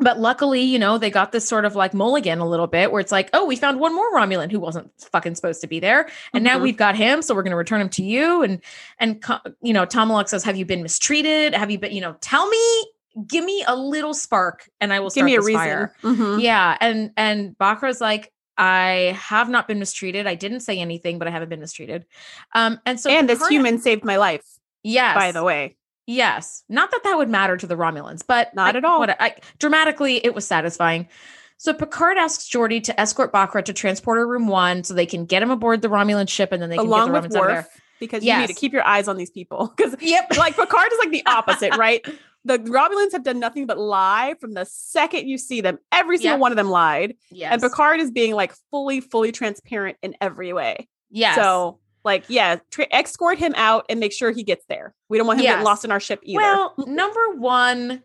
[0.00, 3.00] but luckily, you know, they got this sort of like mulligan a little bit where
[3.00, 6.08] it's like, oh, we found one more Romulan who wasn't fucking supposed to be there.
[6.32, 6.62] And now Mhm.
[6.62, 7.22] we've got him.
[7.22, 8.42] So we're going to return him to you.
[8.42, 8.60] And,
[8.98, 9.24] and,
[9.62, 11.54] you know, Tomalak says, have you been mistreated?
[11.54, 12.84] Have you been, you know, tell me,
[13.28, 15.54] give me a little spark and I will Give me a reason.
[15.54, 15.94] fire.
[16.02, 16.42] Mhm.
[16.42, 16.76] Yeah.
[16.80, 20.26] And, and Bochra's like, I have not been mistreated.
[20.26, 22.06] I didn't say anything, but I haven't been mistreated.
[22.54, 24.44] Um, and so, and this human saved my life,
[24.82, 25.76] yes, by the way.
[26.06, 26.62] Yes.
[26.68, 28.98] Not that that would matter to the Romulans, but Not I- at all.
[29.00, 31.08] What I, dramatically, it was satisfying.
[31.56, 35.42] So Picard asks Geordi to escort Bochra to transporter room one so they can get
[35.42, 37.42] him aboard the Romulan ship and then they can Along get with the Romulans out
[37.42, 37.56] of there.
[37.56, 39.72] Worf, because you need to keep your eyes on these people.
[39.76, 40.36] Because Yep.
[40.36, 42.04] like Picard is like the opposite, right?
[42.46, 45.78] The Romulans have done nothing but lie from the second you see them.
[45.92, 46.40] Every single Yep.
[46.40, 47.16] one of them lied.
[47.30, 47.52] yes.
[47.52, 50.88] And Picard is being like fully, fully transparent in every way.
[51.10, 51.36] yes.
[51.36, 54.94] So, like, yeah, tra- escort him out and make sure he gets there.
[55.08, 55.52] We don't want him Yes.
[55.54, 56.38] getting lost in our ship either.
[56.42, 58.02] well, number one,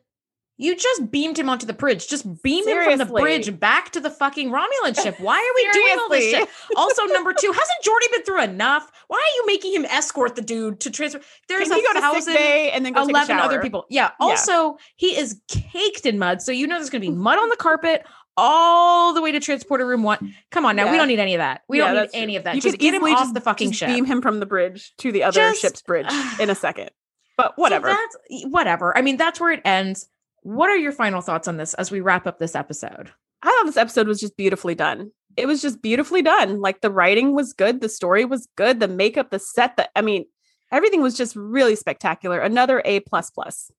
[0.62, 2.08] you just beamed him onto the bridge.
[2.08, 5.20] Just beam him from the bridge back to the fucking Romulan ship.
[5.20, 6.50] Why are we doing all this shit?
[6.76, 8.92] Also, number two, hasn't Geordi been through enough?
[9.08, 11.22] Why are you making him escort the dude to transfer?
[11.48, 12.36] There's Can a thousand.
[12.38, 13.86] and then go take a 11 other people.
[13.90, 14.10] Yeah.
[14.20, 14.26] Yeah.
[14.26, 16.42] Also, he is caked in mud.
[16.42, 18.06] So you know there's going to be mud on the carpet
[18.36, 20.36] all the way to transporter room one.
[20.52, 20.92] Come on now.
[20.92, 21.64] We don't need any of that.
[21.70, 22.22] We Yeah, don't need that's true.
[22.22, 22.56] any of that.
[22.56, 23.88] You just could get him off just- the fucking just ship.
[23.90, 26.08] beam him from the bridge to the other Just- ship's bridge
[26.40, 26.92] in a second.
[27.38, 27.88] But whatever.
[27.90, 28.98] So that's whatever.
[28.98, 30.10] I mean, that's where it ends.
[30.44, 33.12] What are your final thoughts on this as we wrap up this episode?
[33.44, 35.12] I thought this episode was just beautifully done.
[35.38, 36.60] It was just beautifully done.
[36.60, 40.02] Like the writing was good, the story was good, the makeup, the set, the I
[40.02, 40.26] mean,
[40.72, 42.40] everything was just really spectacular.
[42.40, 43.72] Another A plus plus.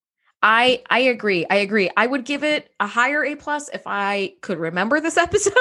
[0.43, 1.45] I I agree.
[1.51, 1.91] I agree.
[1.97, 5.53] I would give it a higher A plus if I could remember this episode,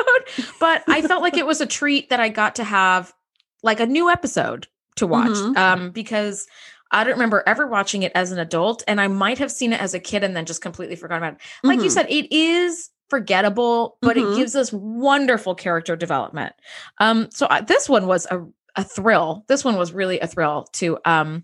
[0.59, 3.13] but I felt like it was a treat that I got to have
[3.61, 5.57] like a new episode to watch Mhm.
[5.57, 6.47] um because
[6.91, 9.81] I don't remember ever watching it as an adult and I might have seen it
[9.81, 11.39] as a kid and then just completely forgot about it.
[11.63, 11.91] Like you Mhm.
[11.91, 14.33] said it is forgettable, but Mhm.
[14.33, 16.53] it gives us wonderful character development.
[16.99, 18.41] Um so I, this one was a
[18.75, 19.45] a thrill.
[19.47, 21.43] This one was really a thrill to um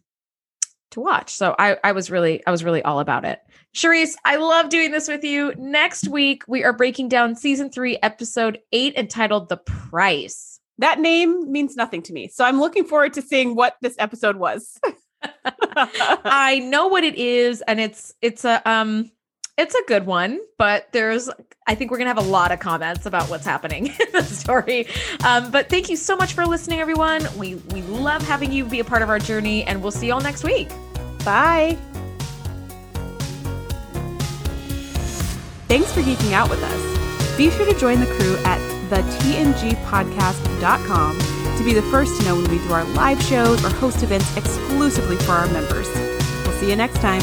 [0.91, 1.33] to watch.
[1.33, 3.39] So I I was really I was really all about it.
[3.73, 5.53] Charisse, I love doing this with you.
[5.57, 10.59] Next week we are breaking down season 3 episode 8 entitled The Price.
[10.77, 12.27] that name means nothing to me.
[12.27, 14.77] So I'm looking forward to seeing what this episode was.
[16.25, 19.11] I know what it is and it's it's a um
[19.57, 21.29] it's a good one, but there's
[21.65, 24.23] I think we're going to have a lot of comments about what's happening in the
[24.23, 24.87] story.
[25.23, 27.27] Um but thank you so much for listening everyone.
[27.37, 30.13] We we love having you be a part of our journey and we'll see you
[30.13, 30.69] all next week.
[31.23, 31.77] Bye.
[35.67, 37.37] Thanks for geeking out with us.
[37.37, 38.59] Be sure to join the crew at
[38.89, 43.69] the thetngpodcast.com to be the first to know when we do our live shows or
[43.69, 45.87] host events exclusively for our members.
[46.45, 47.21] We'll see you next time.